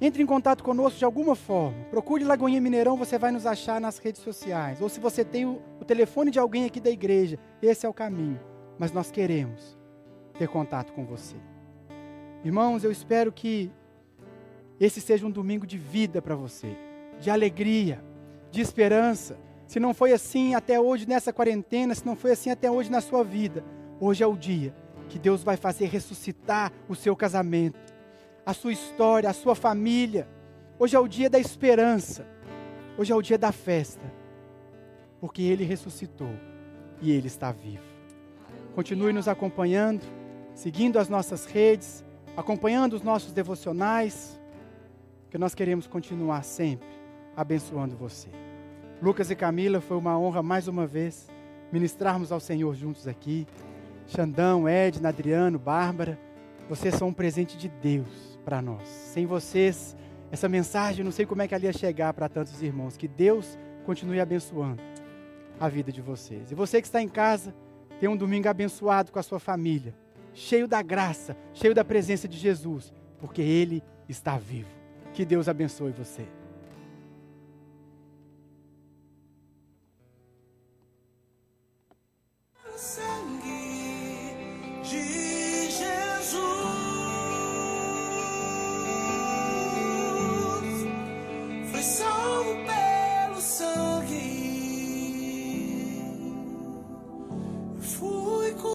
Entre 0.00 0.22
em 0.22 0.26
contato 0.26 0.64
conosco 0.64 0.98
de 0.98 1.04
alguma 1.04 1.34
forma. 1.34 1.84
Procure 1.84 2.24
Lagoinha 2.24 2.60
Mineirão, 2.60 2.96
você 2.96 3.18
vai 3.18 3.30
nos 3.30 3.46
achar 3.46 3.80
nas 3.80 3.98
redes 3.98 4.22
sociais. 4.22 4.80
Ou 4.80 4.88
se 4.88 4.98
você 5.00 5.24
tem 5.24 5.46
o, 5.46 5.60
o 5.80 5.84
telefone 5.84 6.30
de 6.30 6.38
alguém 6.38 6.64
aqui 6.64 6.80
da 6.80 6.90
igreja, 6.90 7.38
esse 7.62 7.86
é 7.86 7.88
o 7.88 7.94
caminho. 7.94 8.40
Mas 8.78 8.92
nós 8.92 9.10
queremos 9.10 9.78
ter 10.38 10.48
contato 10.48 10.92
com 10.92 11.04
você. 11.04 11.36
Irmãos, 12.44 12.84
eu 12.84 12.90
espero 12.90 13.32
que 13.32 13.70
esse 14.78 15.00
seja 15.00 15.26
um 15.26 15.30
domingo 15.30 15.66
de 15.66 15.78
vida 15.78 16.20
para 16.20 16.34
você, 16.34 16.76
de 17.20 17.30
alegria, 17.30 18.04
de 18.50 18.60
esperança. 18.60 19.38
Se 19.66 19.78
não 19.78 19.94
foi 19.94 20.12
assim 20.12 20.54
até 20.54 20.78
hoje 20.78 21.08
nessa 21.08 21.32
quarentena, 21.32 21.94
se 21.94 22.04
não 22.04 22.16
foi 22.16 22.32
assim 22.32 22.50
até 22.50 22.70
hoje 22.70 22.90
na 22.90 23.00
sua 23.00 23.22
vida, 23.22 23.64
hoje 24.00 24.22
é 24.22 24.26
o 24.26 24.36
dia 24.36 24.74
que 25.08 25.18
Deus 25.18 25.42
vai 25.42 25.56
fazer 25.56 25.86
ressuscitar 25.86 26.72
o 26.88 26.94
seu 26.94 27.14
casamento, 27.14 27.78
a 28.44 28.52
sua 28.54 28.72
história, 28.72 29.28
a 29.28 29.32
sua 29.32 29.54
família, 29.54 30.28
Hoje 30.76 30.96
é 30.96 30.98
o 30.98 31.06
dia 31.06 31.30
da 31.30 31.38
esperança. 31.38 32.26
Hoje 32.98 33.12
é 33.12 33.14
o 33.14 33.22
dia 33.22 33.38
da 33.38 33.52
festa. 33.52 34.12
Porque 35.20 35.42
Ele 35.42 35.64
ressuscitou 35.64 36.30
e 37.00 37.12
Ele 37.12 37.28
está 37.28 37.52
vivo. 37.52 37.84
Continue 38.74 39.12
nos 39.12 39.28
acompanhando, 39.28 40.02
seguindo 40.52 40.98
as 40.98 41.08
nossas 41.08 41.46
redes, 41.46 42.04
acompanhando 42.36 42.94
os 42.94 43.02
nossos 43.02 43.32
devocionais, 43.32 44.40
que 45.30 45.38
nós 45.38 45.54
queremos 45.54 45.86
continuar 45.86 46.42
sempre 46.42 46.88
abençoando 47.36 47.96
você. 47.96 48.28
Lucas 49.00 49.30
e 49.30 49.36
Camila, 49.36 49.80
foi 49.80 49.96
uma 49.96 50.18
honra 50.18 50.42
mais 50.42 50.66
uma 50.66 50.86
vez 50.86 51.28
ministrarmos 51.70 52.32
ao 52.32 52.40
Senhor 52.40 52.74
juntos 52.74 53.06
aqui. 53.06 53.46
Xandão, 54.08 54.68
Edna, 54.68 55.08
Adriano, 55.08 55.58
Bárbara, 55.58 56.18
vocês 56.68 56.94
são 56.96 57.08
um 57.08 57.12
presente 57.12 57.56
de 57.56 57.68
Deus 57.68 58.33
para 58.44 58.60
nós. 58.60 58.86
Sem 58.86 59.26
vocês, 59.26 59.96
essa 60.30 60.48
mensagem, 60.48 61.04
não 61.04 61.12
sei 61.12 61.26
como 61.26 61.42
é 61.42 61.48
que 61.48 61.54
ela 61.54 61.64
ia 61.64 61.72
chegar 61.72 62.12
para 62.12 62.28
tantos 62.28 62.62
irmãos. 62.62 62.96
Que 62.96 63.08
Deus 63.08 63.58
continue 63.84 64.20
abençoando 64.20 64.82
a 65.58 65.68
vida 65.68 65.90
de 65.90 66.02
vocês. 66.02 66.50
E 66.50 66.54
você 66.54 66.80
que 66.80 66.86
está 66.86 67.00
em 67.00 67.08
casa, 67.08 67.54
tenha 67.98 68.10
um 68.10 68.16
domingo 68.16 68.48
abençoado 68.48 69.12
com 69.12 69.18
a 69.18 69.22
sua 69.22 69.38
família, 69.38 69.94
cheio 70.32 70.66
da 70.66 70.82
graça, 70.82 71.36
cheio 71.52 71.74
da 71.74 71.84
presença 71.84 72.26
de 72.26 72.36
Jesus, 72.36 72.92
porque 73.18 73.40
Ele 73.40 73.82
está 74.08 74.36
vivo. 74.36 74.68
Que 75.12 75.24
Deus 75.24 75.48
abençoe 75.48 75.92
você. 75.92 76.26